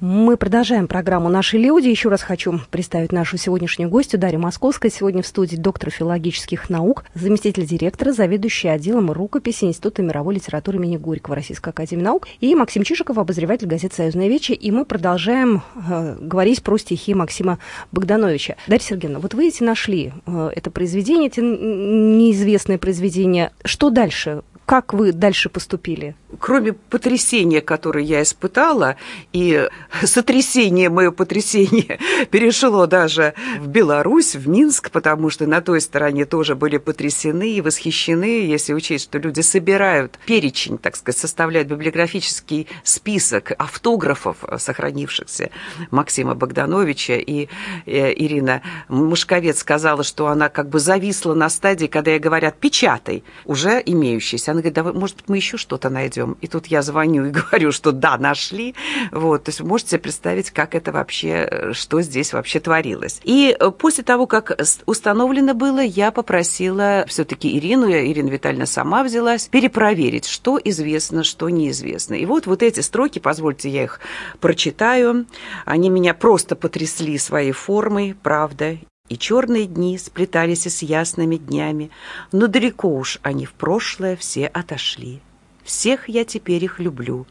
Мы 0.00 0.36
продолжаем 0.36 0.86
программу 0.86 1.28
«Наши 1.28 1.58
люди». 1.58 1.88
Еще 1.88 2.08
раз 2.08 2.22
хочу 2.22 2.60
представить 2.70 3.10
нашу 3.10 3.36
сегодняшнюю 3.36 3.90
гостью 3.90 4.20
Дарью 4.20 4.38
Московскую. 4.38 4.92
Сегодня 4.92 5.24
в 5.24 5.26
студии 5.26 5.56
доктор 5.56 5.90
филологических 5.90 6.70
наук, 6.70 7.04
заместитель 7.14 7.66
директора, 7.66 8.12
заведующий 8.12 8.68
отделом 8.68 9.10
рукописи 9.10 9.64
Института 9.64 10.02
мировой 10.02 10.36
литературы 10.36 10.78
имени 10.78 10.98
Горького 10.98 11.34
Российской 11.34 11.70
Академии 11.70 12.04
Наук 12.04 12.28
и 12.38 12.54
Максим 12.54 12.84
Чижиков, 12.84 13.18
обозреватель 13.18 13.66
газеты 13.66 13.96
«Союзная 13.96 14.28
вечи». 14.28 14.52
И 14.52 14.70
мы 14.70 14.84
продолжаем 14.84 15.62
э, 15.74 16.16
говорить 16.20 16.62
про 16.62 16.78
стихи 16.78 17.12
Максима 17.12 17.58
Богдановича. 17.90 18.54
Дарья 18.68 18.84
Сергеевна, 18.84 19.18
вот 19.18 19.34
вы 19.34 19.48
эти 19.48 19.64
нашли 19.64 20.12
э, 20.26 20.50
это 20.54 20.70
произведение, 20.70 21.26
эти 21.26 21.40
неизвестные 21.40 22.78
произведения. 22.78 23.50
Что 23.64 23.90
дальше? 23.90 24.42
Как 24.64 24.92
вы 24.92 25.10
дальше 25.10 25.48
поступили? 25.48 26.14
Кроме 26.40 26.74
потрясения, 26.74 27.62
которое 27.62 28.04
я 28.04 28.22
испытала, 28.22 28.96
и 29.32 29.66
сотрясение, 30.02 30.90
мое 30.90 31.10
потрясение 31.10 31.98
перешло 32.30 32.86
даже 32.86 33.32
в 33.58 33.66
Беларусь, 33.68 34.34
в 34.34 34.46
Минск, 34.46 34.90
потому 34.90 35.30
что 35.30 35.46
на 35.46 35.62
той 35.62 35.80
стороне 35.80 36.26
тоже 36.26 36.54
были 36.54 36.76
потрясены 36.76 37.52
и 37.52 37.62
восхищены, 37.62 38.46
если 38.46 38.74
учесть, 38.74 39.04
что 39.04 39.18
люди 39.18 39.40
собирают 39.40 40.18
перечень, 40.26 40.76
так 40.76 40.96
сказать, 40.96 41.18
составляют 41.18 41.68
библиографический 41.68 42.68
список 42.84 43.52
автографов, 43.56 44.36
сохранившихся 44.58 45.50
Максима 45.90 46.34
Богдановича, 46.34 47.14
и 47.14 47.48
э, 47.86 48.12
Ирина 48.12 48.60
Мушковец 48.88 49.60
сказала, 49.60 50.02
что 50.02 50.26
она 50.26 50.50
как 50.50 50.68
бы 50.68 50.78
зависла 50.78 51.32
на 51.32 51.48
стадии, 51.48 51.86
когда 51.86 52.10
ей 52.10 52.20
говорят 52.20 52.58
«печатай», 52.58 53.24
уже 53.46 53.82
имеющийся 53.84 54.52
она 54.52 54.60
говорит, 54.60 54.74
да, 54.74 54.92
может 54.92 55.16
быть, 55.16 55.28
мы 55.28 55.36
еще 55.36 55.56
что-то 55.56 55.88
найдем. 55.88 56.17
И 56.40 56.46
тут 56.46 56.66
я 56.66 56.82
звоню 56.82 57.26
и 57.26 57.30
говорю, 57.38 57.72
что 57.72 57.92
да, 57.92 58.16
нашли. 58.18 58.74
Вот, 59.12 59.44
то 59.44 59.48
есть 59.50 59.60
вы 59.60 59.68
можете 59.68 59.90
себе 59.90 60.00
представить, 60.00 60.50
как 60.50 60.74
это 60.74 60.92
вообще, 60.92 61.70
что 61.72 62.00
здесь 62.02 62.32
вообще 62.32 62.60
творилось. 62.60 63.20
И 63.24 63.56
э, 63.58 63.70
после 63.70 64.04
того, 64.04 64.26
как 64.26 64.58
установлено 64.86 65.54
было, 65.54 65.80
я 65.80 66.10
попросила 66.10 67.04
все-таки 67.08 67.56
Ирину, 67.56 67.90
Ирина 67.90 68.28
Витальевна 68.28 68.66
сама 68.66 69.02
взялась, 69.02 69.48
перепроверить, 69.48 70.26
что 70.26 70.58
известно, 70.62 71.24
что 71.24 71.48
неизвестно. 71.48 72.14
И 72.14 72.26
вот 72.26 72.46
вот 72.46 72.62
эти 72.62 72.80
строки, 72.80 73.18
позвольте, 73.18 73.68
я 73.68 73.84
их 73.84 74.00
прочитаю. 74.40 75.26
Они 75.64 75.90
меня 75.90 76.14
просто 76.14 76.56
потрясли 76.56 77.18
своей 77.18 77.52
формой, 77.52 78.16
правда, 78.22 78.78
и 79.08 79.16
черные 79.16 79.66
дни 79.66 79.98
сплетались 79.98 80.66
с 80.66 80.82
ясными 80.82 81.36
днями, 81.36 81.90
но 82.32 82.46
далеко 82.46 82.88
уж 82.88 83.18
они 83.22 83.46
в 83.46 83.52
прошлое 83.52 84.16
все 84.16 84.46
отошли. 84.46 85.20
Всех 85.68 86.08
я 86.08 86.24
теперь 86.24 86.64
их 86.64 86.80
люблю, 86.80 87.26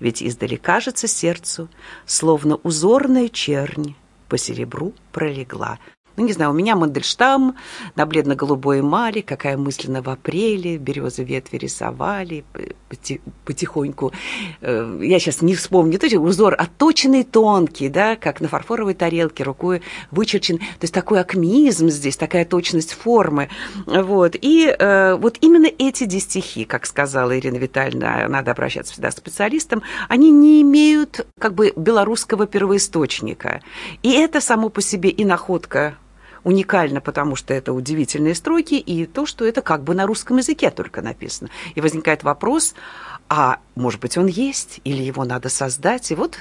ведь 0.00 0.22
издалека 0.22 0.76
кажется 0.76 1.06
сердцу, 1.06 1.68
словно 2.06 2.56
узорная 2.56 3.28
чернь 3.28 3.96
по 4.30 4.38
серебру 4.38 4.94
пролегла. 5.12 5.78
Ну, 6.16 6.24
не 6.26 6.32
знаю, 6.32 6.50
у 6.50 6.54
меня 6.54 6.76
Мандельштам 6.76 7.56
на 7.96 8.06
бледно-голубой 8.06 8.80
эмали, 8.80 9.20
какая 9.20 9.56
мысленно 9.56 10.02
в 10.02 10.08
апреле, 10.08 10.76
березы 10.76 11.24
ветви 11.24 11.56
рисовали 11.56 12.44
потихоньку. 13.44 14.12
Э, 14.60 14.98
я 15.00 15.18
сейчас 15.18 15.42
не 15.42 15.54
вспомню, 15.54 15.98
то 15.98 16.06
есть 16.06 16.16
узор 16.16 16.54
отточенный, 16.58 17.24
тонкий, 17.24 17.88
да, 17.88 18.16
как 18.16 18.40
на 18.40 18.48
фарфоровой 18.48 18.94
тарелке, 18.94 19.42
рукой 19.44 19.82
вычерчен. 20.10 20.58
То 20.58 20.82
есть 20.82 20.94
такой 20.94 21.20
акмеизм 21.20 21.88
здесь, 21.88 22.16
такая 22.16 22.44
точность 22.44 22.92
формы. 22.92 23.48
Вот. 23.86 24.36
И 24.40 24.66
э, 24.66 25.14
вот 25.14 25.38
именно 25.40 25.68
эти 25.78 26.04
дистихи, 26.04 26.64
как 26.64 26.86
сказала 26.86 27.38
Ирина 27.38 27.56
Витальевна, 27.56 28.28
надо 28.28 28.50
обращаться 28.50 28.92
всегда 28.92 29.10
к 29.10 29.16
специалистам, 29.16 29.82
они 30.08 30.30
не 30.30 30.62
имеют 30.62 31.26
как 31.38 31.54
бы 31.54 31.72
белорусского 31.76 32.46
первоисточника. 32.46 33.62
И 34.02 34.12
это 34.12 34.40
само 34.40 34.68
по 34.68 34.82
себе 34.82 35.10
и 35.10 35.24
находка 35.24 35.96
уникально, 36.44 37.00
потому 37.00 37.36
что 37.36 37.54
это 37.54 37.72
удивительные 37.72 38.34
строки, 38.34 38.74
и 38.74 39.06
то, 39.06 39.26
что 39.26 39.44
это 39.44 39.62
как 39.62 39.82
бы 39.84 39.94
на 39.94 40.06
русском 40.06 40.38
языке 40.38 40.70
только 40.70 41.02
написано. 41.02 41.50
И 41.74 41.80
возникает 41.80 42.24
вопрос, 42.24 42.74
а 43.28 43.60
может 43.74 44.00
быть 44.00 44.18
он 44.18 44.26
есть, 44.26 44.80
или 44.84 45.02
его 45.02 45.24
надо 45.24 45.48
создать, 45.48 46.10
и 46.10 46.14
вот 46.14 46.38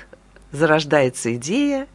зарождается 0.52 1.34
идея 1.36 1.88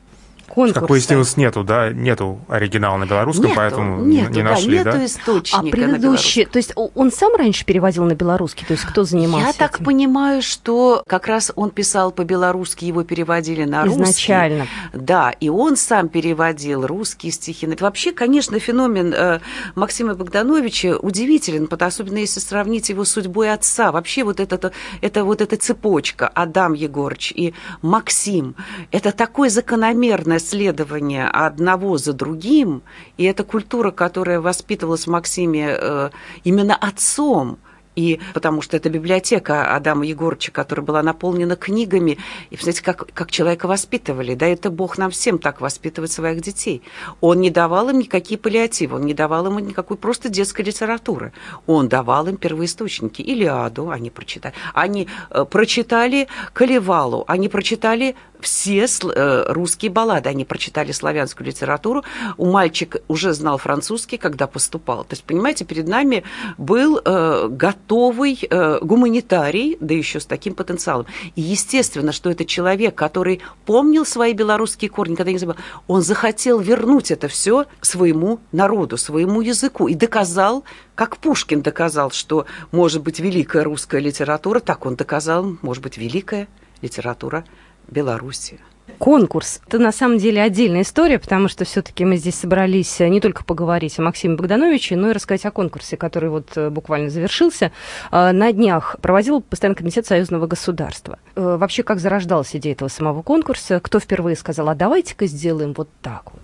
конкурса. 0.47 0.81
Как 0.81 0.91
выяснилось, 0.91 1.37
нету, 1.37 1.65
да, 1.65 1.91
нету 1.91 2.41
оригинала 2.49 2.97
на 2.97 3.07
белорусском, 3.07 3.47
нету, 3.47 3.57
поэтому 3.57 4.05
нету, 4.05 4.33
не 4.33 4.43
нашли, 4.43 4.79
да? 4.79 4.91
Нету 4.93 4.99
да? 4.99 5.05
источника 5.07 5.67
А 5.67 5.71
предыдущий, 5.71 6.45
то 6.45 6.59
есть 6.59 6.73
он 6.77 7.13
сам 7.13 7.35
раньше 7.37 7.65
переводил 7.65 8.05
на 8.05 8.15
белорусский, 8.15 8.67
то 8.67 8.73
есть 8.73 8.85
кто 8.85 9.05
занимался 9.05 9.45
Я 9.47 9.51
этим? 9.51 9.59
так 9.59 9.79
понимаю, 9.79 10.43
что 10.43 11.03
как 11.07 11.27
раз 11.27 11.53
он 11.57 11.71
писал 11.71 12.13
по-белорусски, 12.13 12.85
его 12.85 13.05
переводили 13.05 13.65
на 13.65 13.85
русский. 13.85 14.03
Изначально. 14.03 14.67
Да, 14.93 15.31
и 15.31 15.49
он 15.49 15.77
сам 15.77 16.09
переводил 16.09 16.87
русские 16.87 17.33
стихи. 17.33 17.67
Вообще, 17.81 18.13
конечно, 18.13 18.59
феномен 18.59 19.13
э, 19.13 19.41
Максима 19.75 20.15
Богдановича 20.15 20.97
удивителен, 20.97 21.69
особенно 21.71 22.19
если 22.19 22.41
сравнить 22.41 22.89
его 22.89 23.05
с 23.05 23.11
судьбой 23.11 23.53
отца. 23.53 23.93
Вообще 23.93 24.25
вот 24.25 24.41
это, 24.41 24.73
это 25.01 25.25
вот 25.25 25.41
эта 25.41 25.57
цепочка 25.57 26.29
Адам 26.29 26.73
Егорович 26.75 27.33
и 27.35 27.55
Максим, 27.83 28.55
это 28.93 29.13
такой 29.13 29.49
закономерный 29.49 30.36
постоянное 30.37 30.39
следование 30.39 31.29
одного 31.29 31.99
за 31.99 32.13
другим, 32.13 32.83
и 33.19 33.25
эта 33.25 33.45
культура, 33.45 33.91
которая 33.91 34.41
воспитывалась 34.41 35.07
в 35.07 35.11
Максиме 35.11 35.77
э, 35.79 36.11
именно 36.45 36.75
отцом, 36.75 37.59
и 37.97 38.21
потому 38.35 38.61
что 38.63 38.77
это 38.77 38.91
библиотека 38.91 39.75
Адама 39.75 40.05
Егорыча, 40.05 40.53
которая 40.53 40.85
была 40.85 41.03
наполнена 41.03 41.57
книгами, 41.57 42.19
и, 42.51 42.57
знаете, 42.57 42.83
как, 42.83 43.07
как 43.15 43.31
человека 43.31 43.67
воспитывали, 43.67 44.35
да, 44.35 44.47
это 44.47 44.71
Бог 44.71 44.99
нам 44.99 45.11
всем 45.11 45.39
так 45.39 45.61
воспитывать 45.63 46.13
своих 46.13 46.43
детей. 46.43 46.83
Он 47.23 47.41
не 47.41 47.51
давал 47.51 47.89
им 47.89 47.99
никакие 47.99 48.39
паллиативы, 48.39 48.97
он 48.97 49.07
не 49.07 49.15
давал 49.15 49.47
им 49.47 49.59
никакой 49.67 49.97
просто 49.97 50.29
детской 50.29 50.63
литературы. 50.63 51.33
Он 51.67 51.89
давал 51.89 52.27
им 52.27 52.37
первоисточники, 52.37 53.23
Илиаду 53.23 53.89
они 53.89 54.11
прочитали, 54.11 54.55
они 54.75 55.09
э, 55.31 55.47
прочитали 55.51 56.29
Калевалу, 56.53 57.25
они 57.27 57.49
прочитали 57.49 58.15
все 58.47 58.87
э, 58.87 59.45
русские 59.49 59.91
баллады. 59.91 60.29
Они 60.29 60.45
прочитали 60.45 60.93
славянскую 60.93 61.49
литературу. 61.49 62.05
У 62.37 62.47
мальчика 62.47 63.01
уже 63.09 63.33
знал 63.33 63.59
французский, 63.59 64.19
когда 64.19 64.47
поступал. 64.47 65.03
То 65.03 65.15
есть, 65.15 65.25
понимаете, 65.25 65.65
перед 65.65 65.89
нами 65.89 66.23
был 66.57 67.01
э, 67.05 67.49
готовый 67.51 68.39
э, 68.49 68.79
гуманитарий, 68.83 69.77
да 69.81 69.95
еще 69.95 70.21
с 70.21 70.27
таким 70.27 70.55
потенциалом. 70.55 71.07
И 71.35 71.41
естественно, 71.41 72.13
что 72.13 72.31
это 72.31 72.45
человек, 72.45 72.95
который 72.95 73.41
помнил 73.65 74.07
свои 74.07 74.33
белорусские 74.33 74.91
корни, 74.91 75.17
когда 75.17 75.33
не 75.33 75.39
забыл, 75.39 75.57
он 75.89 76.03
захотел 76.03 76.61
вернуть 76.61 77.11
это 77.11 77.27
все 77.27 77.67
своему 77.81 78.39
народу, 78.53 78.97
своему 78.97 79.41
языку 79.41 79.89
и 79.89 79.95
доказал, 79.95 80.63
как 80.95 81.17
Пушкин 81.17 81.63
доказал, 81.63 82.13
что 82.13 82.47
может 82.71 83.03
быть 83.03 83.19
великая 83.19 83.65
русская 83.65 84.01
литература, 84.01 84.61
так 84.61 84.87
он 84.87 84.95
доказал, 84.95 85.57
может 85.63 85.83
быть 85.83 85.99
великая 85.99 86.47
литература 86.81 87.45
Беларуси. 87.89 88.61
Конкурс. 88.99 89.61
Это 89.67 89.79
на 89.79 89.93
самом 89.93 90.19
деле 90.19 90.41
отдельная 90.41 90.83
история, 90.83 91.19
потому 91.19 91.49
что 91.49 91.65
все-таки 91.65 92.05
мы 92.05 92.17
здесь 92.17 92.37
собрались 92.37 93.01
э, 93.01 93.09
не 93.09 93.21
только 93.21 93.45
поговорить 93.45 93.99
о 93.99 94.03
Максиме 94.03 94.37
Богдановиче, 94.37 94.97
но 94.97 95.11
и 95.11 95.13
рассказать 95.13 95.45
о 95.45 95.51
конкурсе, 95.51 95.97
который 95.97 96.31
вот 96.31 96.57
э, 96.57 96.71
буквально 96.71 97.11
завершился. 97.11 97.73
Э, 98.11 98.33
на 98.33 98.53
днях 98.53 98.97
проводил 99.03 99.41
Постоянный 99.41 99.77
комитет 99.77 100.07
союзного 100.07 100.47
государства. 100.47 101.19
Вообще, 101.35 101.83
как 101.83 102.01
зарождалась 102.01 102.55
идея 102.57 102.73
этого 102.73 102.89
самого 102.89 103.23
конкурса? 103.23 103.81
Кто 103.81 104.01
впервые 104.01 104.37
сказал, 104.37 104.69
а 104.69 104.75
давайте-ка 104.75 105.27
сделаем 105.27 105.75
вот 105.77 105.89
так 106.01 106.33
вот? 106.33 106.43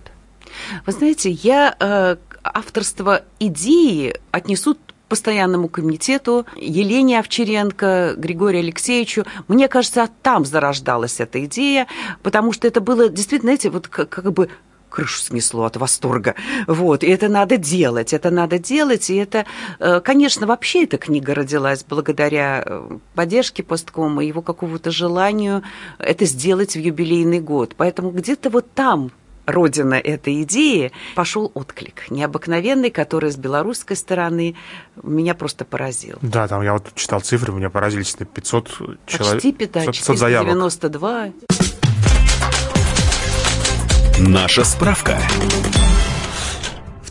Вы 0.85 0.91
знаете, 0.91 1.31
я 1.31 2.17
авторство 2.43 3.23
идеи 3.39 4.15
отнесу 4.31 4.77
постоянному 5.13 5.67
комитету, 5.67 6.47
Елене 6.55 7.19
Овчаренко, 7.19 8.15
Григорию 8.17 8.61
Алексеевичу. 8.61 9.25
Мне 9.47 9.67
кажется, 9.67 10.09
там 10.23 10.43
зарождалась 10.43 11.19
эта 11.19 11.45
идея, 11.45 11.85
потому 12.23 12.51
что 12.51 12.67
это 12.67 12.81
было 12.81 13.09
действительно, 13.09 13.49
знаете, 13.49 13.69
вот 13.69 13.87
как, 13.87 14.09
как 14.09 14.33
бы 14.33 14.49
крышу 14.89 15.19
снесло 15.19 15.65
от 15.65 15.77
восторга. 15.77 16.33
Вот, 16.65 17.03
и 17.03 17.07
это 17.07 17.29
надо 17.29 17.57
делать, 17.57 18.11
это 18.11 18.31
надо 18.31 18.57
делать, 18.57 19.11
и 19.11 19.15
это, 19.17 19.45
э, 19.77 19.99
конечно, 19.99 20.47
вообще 20.47 20.85
эта 20.85 20.97
книга 20.97 21.35
родилась 21.35 21.85
благодаря 21.87 22.63
э, 22.65 22.97
поддержке 23.13 23.61
посткома, 23.61 24.25
его 24.25 24.41
какого-то 24.41 24.89
желанию 24.89 25.61
это 25.99 26.25
сделать 26.25 26.73
в 26.73 26.79
юбилейный 26.79 27.39
год. 27.39 27.75
Поэтому 27.77 28.09
где-то 28.09 28.49
вот 28.49 28.65
там 28.73 29.11
родина 29.45 29.95
этой 29.95 30.43
идеи, 30.43 30.91
пошел 31.15 31.51
отклик 31.53 32.09
необыкновенный, 32.09 32.91
который 32.91 33.31
с 33.31 33.37
белорусской 33.37 33.95
стороны 33.95 34.55
меня 35.01 35.33
просто 35.35 35.65
поразил. 35.65 36.17
Да, 36.21 36.47
там 36.47 36.61
я 36.61 36.73
вот 36.73 36.93
читал 36.95 37.21
цифры, 37.21 37.53
меня 37.53 37.69
поразились, 37.69 38.15
500 38.15 38.69
человек. 39.05 39.33
Почти 39.33 39.51
500, 39.51 39.85
500 39.85 39.95
492. 39.95 41.31
Наша 44.19 44.63
справка. 44.63 45.19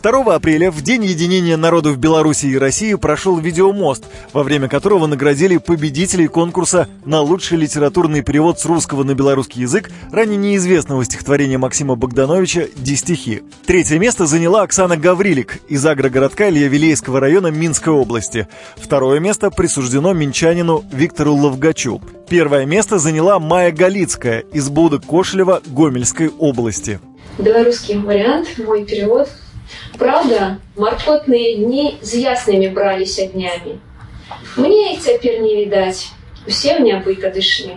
2 0.03 0.35
апреля, 0.35 0.69
в 0.69 0.81
День 0.81 1.05
единения 1.05 1.55
народов 1.55 1.97
Беларуси 1.97 2.47
и 2.47 2.57
России, 2.57 2.93
прошел 2.95 3.37
видеомост, 3.37 4.03
во 4.33 4.43
время 4.43 4.67
которого 4.67 5.07
наградили 5.07 5.55
победителей 5.55 6.27
конкурса 6.27 6.89
на 7.05 7.21
лучший 7.21 7.57
литературный 7.57 8.21
перевод 8.21 8.59
с 8.59 8.65
русского 8.65 9.03
на 9.03 9.13
белорусский 9.13 9.61
язык 9.61 9.89
ранее 10.11 10.35
неизвестного 10.35 11.05
стихотворения 11.05 11.57
Максима 11.57 11.95
Богдановича 11.95 12.63
«Дистихи». 12.75 13.43
Третье 13.65 13.97
место 13.97 14.25
заняла 14.25 14.63
Оксана 14.63 14.97
Гаврилик 14.97 15.61
из 15.69 15.85
агрогородка 15.85 16.49
Илья-Вилейского 16.49 17.21
района 17.21 17.47
Минской 17.47 17.93
области. 17.93 18.49
Второе 18.75 19.21
место 19.21 19.51
присуждено 19.51 20.11
минчанину 20.11 20.83
Виктору 20.91 21.33
Ловгачу. 21.33 22.01
Первое 22.27 22.65
место 22.65 22.99
заняла 22.99 23.39
Майя 23.39 23.71
Галицкая 23.71 24.39
из 24.51 24.67
Будок 24.67 25.05
Кошелева 25.05 25.61
Гомельской 25.65 26.27
области. 26.27 26.99
Белорусский 27.39 27.97
вариант, 27.99 28.49
мой 28.57 28.83
перевод– 28.83 29.29
Правда, 29.98 30.58
маркотные 30.76 31.56
дни 31.56 31.98
з 32.02 32.22
яснымі 32.22 32.68
браліся 32.68 33.26
днямі. 33.26 33.78
Мне 34.56 34.92
і 34.92 34.96
цяпер 34.96 35.40
не 35.40 35.54
відаць, 35.56 36.12
усе 36.46 36.78
мне 36.78 36.92
нябыт 36.92 37.24
адышлі. 37.24 37.74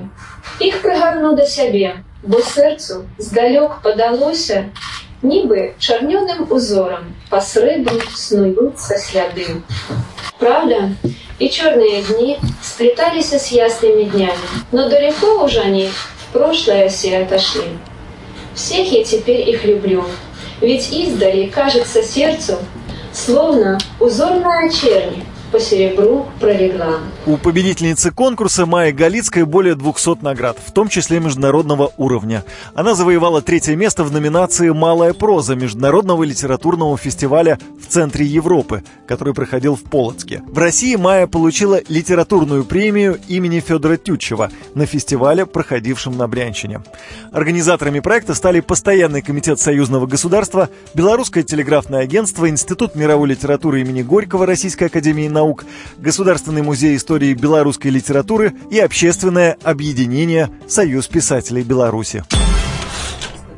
Іх 0.60 0.82
прыгарну 0.82 1.36
да 1.36 1.46
сябе, 1.46 2.04
бо 2.24 2.42
сэрцу 2.42 3.06
здалёк 3.18 3.82
падалося, 3.82 4.70
нібы 5.22 5.74
чарнёным 5.80 6.48
узорам 6.50 7.16
па 7.30 7.42
срэбру 7.42 8.02
снуюцца 8.16 8.98
сляды. 8.98 9.62
Правда, 10.38 10.96
и 11.40 11.50
черные 11.50 12.02
дни 12.04 12.38
сплетались 12.62 13.34
с 13.34 13.48
ясными 13.52 14.04
днями, 14.04 14.50
но 14.72 14.90
далеко 14.90 15.44
уже 15.44 15.62
они 15.62 15.88
в 15.88 16.34
прошлое 16.34 16.90
все 16.90 17.20
отошли. 17.20 17.70
Всех 18.54 18.92
я 18.92 19.04
теперь 19.04 19.50
их 19.50 19.64
люблю, 19.66 20.06
ведь 20.61 20.93
издали 20.93 21.47
кажется 21.47 22.03
сердцу, 22.03 22.59
словно 23.13 23.79
узорная 24.01 24.71
чернь 24.71 25.25
по 25.53 25.61
серебру 25.61 26.27
пролегла. 26.41 27.01
У 27.27 27.37
победительницы 27.37 28.11
конкурса 28.11 28.67
Майи 28.67 28.93
Галицкой 28.93 29.45
более 29.45 29.75
200 29.75 30.23
наград, 30.23 30.59
в 30.65 30.73
том 30.73 30.89
числе 30.89 31.21
международного 31.21 31.93
уровня. 31.97 32.45
Она 32.75 32.95
завоевала 32.95 33.43
третье 33.43 33.77
место 33.77 34.05
в 34.05 34.13
номинации 34.13 34.71
«Малая 34.71 35.13
проза» 35.13 35.55
Международного 35.55 36.25
литературного 36.25 36.97
фестиваля 36.99 37.59
в 37.81 37.87
центре 37.87 38.27
Европы, 38.27 38.83
который 39.07 39.35
проходил 39.35 39.77
в 39.77 39.83
Полоцке. 39.83 40.43
В 40.47 40.59
России 40.59 40.97
Майя 40.97 41.27
получила 41.27 41.81
литературную 41.89 42.65
премию 42.65 43.19
имени 43.29 43.61
Федора 43.61 43.97
Тютчева 43.97 44.51
на 44.75 44.87
фестивале, 44.87 45.47
проходившем 45.47 46.17
на 46.17 46.29
Брянщине. 46.29 46.83
Организаторами 47.33 48.01
проекта 48.01 48.35
стали 48.35 48.61
Постоянный 48.61 49.23
комитет 49.23 49.61
союзного 49.61 50.07
государства, 50.07 50.69
Белорусское 50.95 51.45
телеграфное 51.45 52.01
агентство, 52.01 52.49
Институт 52.49 52.95
мировой 52.95 53.29
литературы 53.29 53.81
имени 53.81 54.03
Горького 54.03 54.47
Российской 54.47 54.85
академии 54.85 55.29
наук, 55.29 55.46
Государственный 55.99 56.63
музей 56.63 56.97
истории 56.97 57.35
белорусской 57.35 57.91
литературы 57.91 58.55
и 58.71 58.79
общественное 58.79 59.57
объединение 59.63 60.51
«Союз 60.67 61.07
писателей 61.07 61.63
Беларуси». 61.63 62.25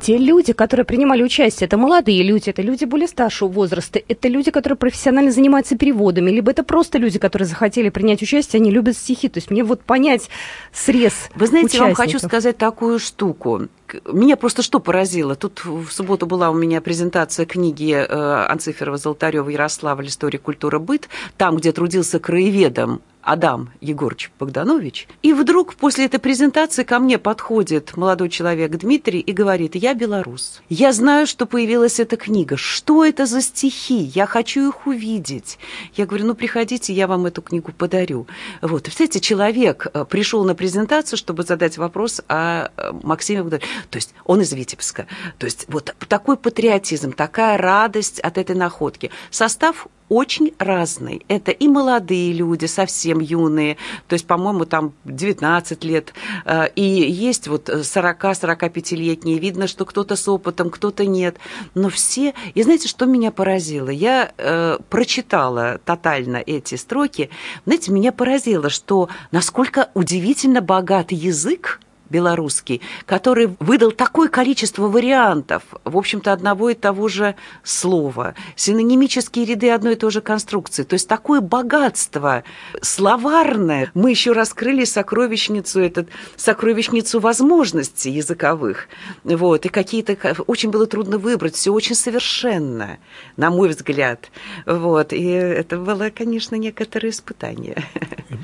Те 0.01 0.19
люди, 0.19 0.53
которые 0.53 0.85
принимали 0.85 1.23
участие, 1.23 1.67
это 1.67 1.77
молодые 1.77 2.23
люди, 2.23 2.51
это 2.51 2.63
люди 2.63 2.85
более 2.85 3.09
старшего 3.09 3.49
возраста, 3.49 4.01
это 4.07 4.29
люди, 4.29 4.51
которые 4.51 4.77
профессионально 4.77 5.31
занимаются 5.31 5.77
переводами, 5.77 6.31
либо 6.31 6.51
это 6.51 6.63
просто 6.63 6.99
люди, 6.99 7.19
которые 7.19 7.47
захотели 7.47 7.89
принять 7.89 8.23
участие, 8.23 8.61
они 8.61 8.71
любят 8.71 8.97
стихи. 8.97 9.29
То 9.29 9.39
есть 9.39 9.51
мне 9.51 9.65
вот 9.65 9.83
понять 9.83 10.29
срез 10.73 11.15
Вы 11.35 11.47
знаете, 11.47 11.79
я 11.79 11.85
вам 11.85 11.95
хочу 11.95 12.11
участников. 12.11 12.31
сказать 12.31 12.59
такую 12.59 12.99
штуку. 12.99 13.69
Меня 14.07 14.37
просто 14.37 14.63
что 14.63 14.81
поразило? 14.81 15.35
Тут 15.35 15.65
в 15.65 15.91
субботу 15.91 16.27
была 16.27 16.51
у 16.51 16.55
меня 16.55 16.81
презентация 16.81 17.47
книги 17.47 17.93
э, 17.93 18.47
Анциферова, 18.49 18.99
Золотарева, 18.99 19.49
Ярославль 19.49 20.07
«История, 20.07 20.39
культура, 20.39 20.79
быт», 20.79 21.09
там, 21.37 21.57
где 21.57 21.73
трудился 21.73 22.19
краеведом 22.21 23.01
Адам 23.29 23.73
Егорович 23.83 24.31
Богданович. 24.41 25.07
И 25.23 25.35
вдруг 25.35 25.75
после 25.75 26.07
этой 26.07 26.19
презентации 26.19 26.83
ко 26.83 26.99
мне 26.99 27.19
подходит 27.19 27.95
молодой 27.95 28.31
человек 28.31 28.71
Дмитрий 28.71 29.21
и 29.21 29.33
говорит, 29.33 29.75
я 29.75 29.93
белорус. 29.93 30.63
Я 30.71 30.95
знаю, 30.95 31.27
что 31.27 31.45
появилась 31.45 32.01
эта 32.01 32.17
книга. 32.17 32.57
Что 32.57 33.05
это 33.05 33.27
за 33.27 33.43
стихи? 33.43 33.97
Я 33.97 34.25
хочу 34.25 34.71
их 34.71 34.87
увидеть. 34.87 35.59
Я 35.95 36.07
говорю, 36.07 36.25
ну 36.25 36.35
приходите, 36.35 36.95
я 36.95 37.07
вам 37.07 37.27
эту 37.27 37.43
книгу 37.43 37.71
подарю. 37.71 38.27
Вот. 38.63 38.85
Представляете, 38.85 39.21
человек 39.21 39.89
э, 39.93 40.07
пришел 40.07 40.45
на 40.45 40.55
презентацию, 40.55 41.19
чтобы 41.19 41.43
задать 41.43 41.77
вопрос 41.77 42.23
о 42.29 42.71
э, 42.75 42.93
Максиме 43.03 43.43
Богдановиче. 43.43 43.69
То 43.91 43.97
есть 43.97 44.15
он 44.25 44.41
из 44.41 44.55
Витебска. 44.55 45.07
То 45.37 45.45
есть 45.45 45.67
вот 45.69 45.95
такой 46.09 46.39
патриотизм, 46.39 47.13
такая 47.13 47.59
радость 47.59 48.21
от 48.21 48.39
этой 48.39 48.57
находки. 48.57 49.11
Состав 49.31 49.87
очень 50.09 50.55
разный. 50.59 51.25
Это 51.29 51.51
и 51.51 51.69
молодые 51.69 52.33
люди, 52.33 52.67
совсем 52.67 53.21
юные, 53.21 53.77
то 54.07 54.15
есть, 54.15 54.27
по-моему, 54.27 54.65
там 54.65 54.93
19 55.05 55.85
лет, 55.85 56.13
э, 56.45 56.69
и 56.75 56.83
есть 56.83 57.49
вот 57.49 57.69
40-45-летние, 57.69 59.39
видно, 59.39 59.67
что 59.67 59.85
кто-то 59.85 60.17
с 60.17 60.29
опытом, 60.29 60.71
кто-то 60.71 61.07
нет, 61.07 61.37
но 61.75 61.89
все... 61.89 62.35
И 62.55 62.63
знаете, 62.63 62.89
что 62.89 63.07
меня 63.07 63.31
поразило? 63.31 63.89
Я 63.89 64.33
э, 64.37 64.79
прочитала 64.89 65.81
тотально 65.85 66.39
эти 66.39 66.75
строки, 66.77 67.31
знаете, 67.65 67.93
меня 67.93 68.13
поразило, 68.13 68.71
что 68.71 69.09
насколько 69.31 69.91
удивительно 69.95 70.61
богат 70.61 71.13
язык, 71.13 71.81
белорусский, 72.11 72.81
который 73.07 73.55
выдал 73.61 73.93
такое 73.93 74.29
количество 74.29 74.89
вариантов, 74.89 75.63
в 75.85 75.97
общем-то, 75.97 76.33
одного 76.33 76.71
и 76.71 76.75
того 76.75 77.09
же 77.09 77.35
слова, 77.63 78.35
синонимические 78.57 79.45
ряды 79.45 79.71
одной 79.71 79.93
и 79.93 79.97
той 79.97 80.11
же 80.11 80.21
конструкции. 80.21 80.83
То 80.85 80.95
есть 80.95 81.09
такое 81.09 81.41
богатство 81.41 82.45
словарное. 82.83 83.91
Мы 83.95 84.11
еще 84.11 84.33
раскрыли 84.33 84.85
сокровищницу, 84.85 85.81
этот, 85.81 86.09
сокровищницу 86.37 87.21
возможностей 87.21 88.11
языковых. 88.11 88.89
Вот, 89.25 89.67
и 89.67 89.69
какие-то... 89.69 90.17
Очень 90.47 90.71
было 90.71 90.87
трудно 90.87 91.19
выбрать, 91.19 91.55
все 91.55 91.73
очень 91.73 91.95
совершенно, 91.95 92.99
на 93.37 93.51
мой 93.51 93.69
взгляд. 93.69 94.31
Вот, 94.67 95.13
и 95.13 95.25
это 95.25 95.77
было, 95.79 96.11
конечно, 96.11 96.57
некоторое 96.57 97.11
испытание. 97.11 97.85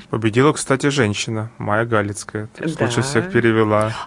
Победила, 0.09 0.53
кстати, 0.53 0.87
женщина, 0.87 1.51
Майя 1.57 1.85
Галицкая. 1.85 2.49
Да. 2.59 2.85
Лучше 2.85 3.01
всех 3.01 3.31
перевела. 3.31 3.54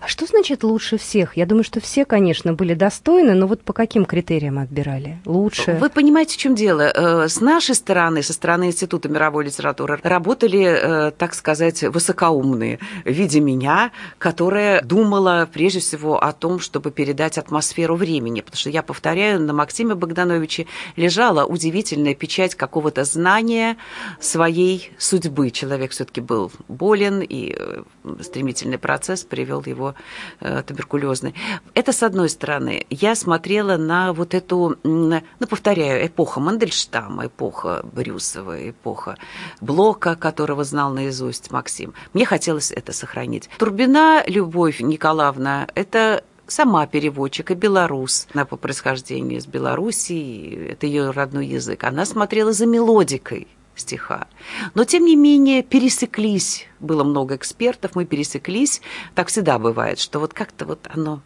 А 0.00 0.06
что 0.08 0.26
значит 0.26 0.62
лучше 0.64 0.98
всех? 0.98 1.36
Я 1.36 1.46
думаю, 1.46 1.64
что 1.64 1.80
все, 1.80 2.04
конечно, 2.04 2.52
были 2.52 2.74
достойны, 2.74 3.34
но 3.34 3.46
вот 3.46 3.62
по 3.62 3.72
каким 3.72 4.04
критериям 4.04 4.58
отбирали? 4.58 5.18
Лучше? 5.24 5.78
Вы 5.80 5.90
понимаете, 5.90 6.34
в 6.34 6.38
чем 6.38 6.54
дело? 6.54 6.82
Э, 6.94 7.28
С 7.28 7.40
нашей 7.40 7.74
стороны, 7.74 8.22
со 8.22 8.32
стороны 8.32 8.64
Института 8.64 9.08
мировой 9.08 9.44
литературы, 9.44 9.98
работали, 10.02 11.08
э, 11.08 11.10
так 11.12 11.34
сказать, 11.34 11.82
высокоумные 11.82 12.78
в 13.04 13.10
виде 13.10 13.40
меня, 13.40 13.92
которая 14.18 14.82
думала 14.82 15.48
прежде 15.52 15.80
всего 15.80 16.22
о 16.22 16.32
том, 16.32 16.60
чтобы 16.60 16.90
передать 16.90 17.38
атмосферу 17.38 17.96
времени. 17.96 18.40
Потому 18.40 18.58
что, 18.58 18.70
я 18.70 18.82
повторяю, 18.82 19.40
на 19.40 19.52
Максиме 19.52 19.94
Богдановиче 19.94 20.66
лежала 20.96 21.44
удивительная 21.44 22.14
печать 22.14 22.54
какого-то 22.54 23.04
знания 23.04 23.76
своей 24.20 24.90
судьбы. 24.98 25.50
Человек 25.50 25.92
все-таки 25.92 26.20
был 26.20 26.50
болен, 26.68 27.20
и 27.20 27.54
э, 27.56 27.82
стремительный 28.20 28.78
процесс 28.78 29.24
привел 29.38 29.62
его 29.64 29.94
э, 30.40 30.62
туберкулезный. 30.66 31.32
Это 31.74 31.92
с 31.92 32.02
одной 32.02 32.28
стороны. 32.28 32.84
Я 32.90 33.14
смотрела 33.14 33.76
на 33.76 34.12
вот 34.12 34.34
эту, 34.34 34.76
ну, 34.82 35.22
повторяю, 35.48 36.04
эпоха 36.04 36.40
Мандельштама, 36.40 37.26
эпоха 37.26 37.82
Брюсова, 37.84 38.70
эпоха 38.70 39.16
Блока, 39.60 40.16
которого 40.16 40.64
знал 40.64 40.92
наизусть 40.92 41.52
Максим. 41.52 41.94
Мне 42.14 42.24
хотелось 42.24 42.72
это 42.72 42.92
сохранить. 42.92 43.48
Турбина 43.58 44.24
Любовь 44.26 44.80
Николаевна, 44.80 45.68
это 45.76 46.24
сама 46.48 46.88
переводчик 46.88 47.52
и 47.52 47.54
белорус. 47.54 48.26
Она 48.34 48.44
по 48.44 48.56
происхождению 48.56 49.38
из 49.38 49.46
Белоруссии, 49.46 50.72
это 50.72 50.86
ее 50.86 51.10
родной 51.10 51.46
язык. 51.46 51.84
Она 51.84 52.04
смотрела 52.04 52.52
за 52.52 52.66
мелодикой 52.66 53.46
стиха. 53.78 54.26
Но, 54.74 54.84
тем 54.84 55.04
не 55.04 55.16
менее, 55.16 55.62
пересеклись. 55.62 56.66
Было 56.80 57.04
много 57.04 57.36
экспертов, 57.36 57.94
мы 57.94 58.04
пересеклись. 58.04 58.80
Так 59.14 59.28
всегда 59.28 59.58
бывает, 59.58 59.98
что 59.98 60.18
вот 60.18 60.34
как-то 60.34 60.66
вот 60.66 60.86
оно 60.92 61.22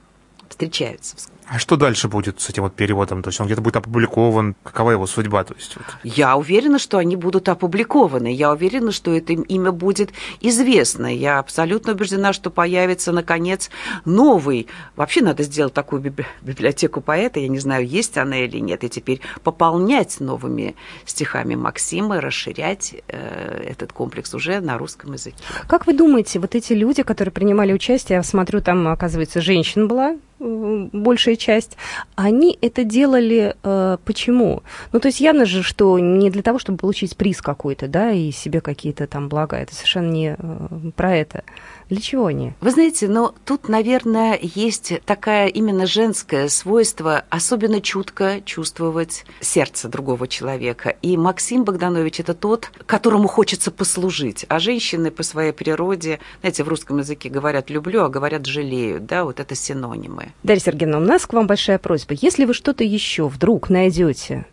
встречается. 0.53 1.17
А 1.49 1.59
что 1.59 1.77
дальше 1.77 2.09
будет 2.09 2.41
с 2.41 2.49
этим 2.49 2.63
вот 2.63 2.75
переводом? 2.75 3.23
То 3.23 3.29
есть 3.29 3.41
он 3.41 3.47
где-то 3.47 3.61
будет 3.61 3.77
опубликован? 3.77 4.55
Какова 4.63 4.93
его 4.93 5.07
судьба? 5.07 5.45
То 5.45 5.55
есть, 5.55 5.77
вот, 5.77 5.85
Я 6.05 6.37
уверена, 6.37 6.79
что 6.79 6.99
они 6.99 7.17
будут 7.17 7.49
опубликованы. 7.49 8.33
Я 8.33 8.53
уверена, 8.53 8.93
что 8.93 9.11
это 9.13 9.33
им- 9.33 9.43
имя 9.43 9.73
будет 9.73 10.13
известно. 10.41 11.15
Я 11.15 11.41
абсолютно 11.41 11.93
убеждена, 11.93 12.33
что 12.33 12.49
появится, 12.51 13.13
наконец, 13.13 13.71
новый. 14.05 14.69
Вообще 14.97 15.21
надо 15.21 15.43
сделать 15.43 15.75
такую 15.75 16.01
библи- 16.01 16.27
библиотеку 16.43 17.01
поэта. 17.01 17.41
Я 17.41 17.49
не 17.49 17.59
знаю, 17.59 17.87
есть 17.87 18.17
она 18.17 18.39
или 18.39 18.59
нет. 18.59 18.85
И 18.85 18.89
теперь 18.89 19.21
пополнять 19.43 20.21
новыми 20.21 20.75
стихами 21.05 21.55
Максима, 21.57 22.21
расширять 22.21 22.95
э, 23.09 23.65
этот 23.69 23.93
комплекс 23.93 24.33
уже 24.33 24.61
на 24.61 24.79
русском 24.79 25.13
языке. 25.13 25.37
Как 25.67 25.87
вы 25.87 25.93
думаете, 25.93 26.39
вот 26.39 26.55
эти 26.55 26.73
люди, 26.73 27.03
которые 27.03 27.33
принимали 27.33 27.73
участие, 27.73 28.17
я 28.17 28.23
смотрю, 28.23 28.63
там, 28.63 28.87
оказывается, 28.89 29.41
женщин 29.41 29.89
была 29.89 30.17
большая 30.43 31.37
часть, 31.37 31.77
они 32.17 32.59
это 32.61 32.85
делали 32.85 33.55
э, 33.63 33.97
почему? 34.05 34.63
Ну, 34.93 35.01
то 35.01 35.09
есть 35.09 35.21
явно 35.21 35.47
же, 35.47 35.63
что 35.63 35.99
не 35.99 36.31
для 36.31 36.43
того, 36.43 36.59
чтобы 36.59 36.79
получить 36.79 37.17
приз 37.17 37.41
какой-то, 37.41 37.89
да, 37.89 38.11
и 38.11 38.33
себе 38.33 38.61
какие-то 38.61 39.07
там 39.07 39.29
блага, 39.29 39.57
это 39.57 39.75
совершенно 39.75 40.11
не 40.11 40.37
э, 40.39 40.69
про 40.97 41.17
это. 41.17 41.45
Для 41.93 42.01
чего 42.01 42.25
они? 42.25 42.55
Вы 42.63 42.71
знаете, 42.71 43.07
но 43.07 43.35
тут, 43.45 43.69
наверное, 43.69 44.39
есть 44.41 44.95
такая 45.05 45.49
именно 45.49 45.85
женское 45.85 46.49
свойство 46.49 47.27
особенно 47.29 47.83
чутко 47.83 48.41
чувствовать 48.47 49.27
сердце 49.41 49.91
другого 49.91 50.27
человека. 50.27 50.97
И 51.03 51.19
Максим 51.19 51.65
Богданович 51.65 52.21
это 52.21 52.33
тот, 52.33 52.71
которому 52.87 53.29
хочется 53.29 53.71
послужить. 53.71 54.47
А 54.49 54.59
женщины 54.59 55.11
по 55.11 55.23
своей 55.23 55.53
природе, 55.53 56.19
знаете, 56.41 56.65
в 56.65 56.69
русском 56.69 56.97
языке 56.97 57.29
говорят 57.29 57.69
«люблю», 57.69 58.05
а 58.05 58.09
говорят 58.09 58.47
«жалеют». 58.47 59.05
Да, 59.05 59.25
вот 59.25 59.39
это 59.39 59.55
синонимы. 59.55 60.33
Дарья 60.43 60.63
Сергеевна, 60.63 60.97
у 60.97 61.03
нас 61.03 61.27
к 61.27 61.35
вам 61.35 61.47
большая 61.47 61.77
просьба. 61.77 62.15
Если 62.19 62.47
вы 62.47 62.55
что-то 62.55 62.85
еще 62.85 63.29
вдруг 63.29 63.69
найдете 63.69 64.47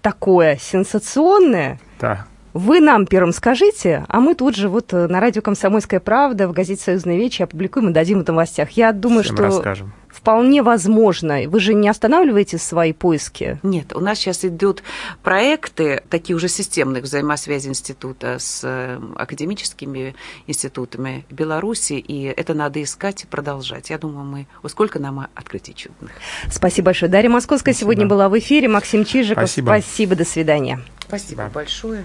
такое 0.00 0.56
сенсационное, 0.56 1.78
да. 2.00 2.26
Вы 2.58 2.80
нам 2.80 3.06
первым 3.06 3.32
скажите, 3.32 4.04
а 4.08 4.18
мы 4.18 4.34
тут 4.34 4.56
же 4.56 4.68
вот 4.68 4.92
э, 4.92 5.06
на 5.06 5.20
радио 5.20 5.42
«Комсомольская 5.42 6.00
правда» 6.00 6.48
в 6.48 6.52
газете 6.52 6.82
«Союзная 6.82 7.16
вечь» 7.16 7.40
опубликуем 7.40 7.90
и 7.90 7.92
дадим 7.92 8.18
это 8.18 8.32
в 8.32 8.34
новостях. 8.34 8.70
Я 8.70 8.90
думаю, 8.92 9.22
Всем 9.22 9.36
что 9.36 9.44
расскажем. 9.44 9.92
вполне 10.08 10.64
возможно. 10.64 11.38
Вы 11.46 11.60
же 11.60 11.72
не 11.72 11.88
останавливаете 11.88 12.58
свои 12.58 12.92
поиски? 12.92 13.60
Нет, 13.62 13.94
у 13.94 14.00
нас 14.00 14.18
сейчас 14.18 14.44
идут 14.44 14.82
проекты, 15.22 16.02
такие 16.10 16.34
уже 16.34 16.48
системных 16.48 17.04
взаимосвязи 17.04 17.68
института 17.68 18.38
с 18.40 18.62
э, 18.64 18.98
академическими 19.14 20.16
институтами 20.48 21.24
Беларуси, 21.30 21.92
и 21.92 22.24
это 22.24 22.54
надо 22.54 22.82
искать 22.82 23.22
и 23.22 23.26
продолжать. 23.28 23.90
Я 23.90 23.98
думаю, 23.98 24.24
мы... 24.24 24.46
О, 24.64 24.68
сколько 24.68 24.98
нам 24.98 25.28
открытий 25.36 25.76
чудных. 25.76 26.10
Спасибо 26.50 26.86
большое. 26.86 27.08
Дарья 27.08 27.30
Московская 27.30 27.70
Спасибо. 27.72 27.92
сегодня 27.92 28.06
была 28.08 28.28
в 28.28 28.36
эфире. 28.40 28.66
Максим 28.66 29.04
Чижиков. 29.04 29.44
Спасибо. 29.44 29.66
Спасибо. 29.66 30.16
До 30.16 30.24
свидания. 30.24 30.80
Спасибо 31.06 31.44
Да. 31.44 31.50
большое. 31.50 32.04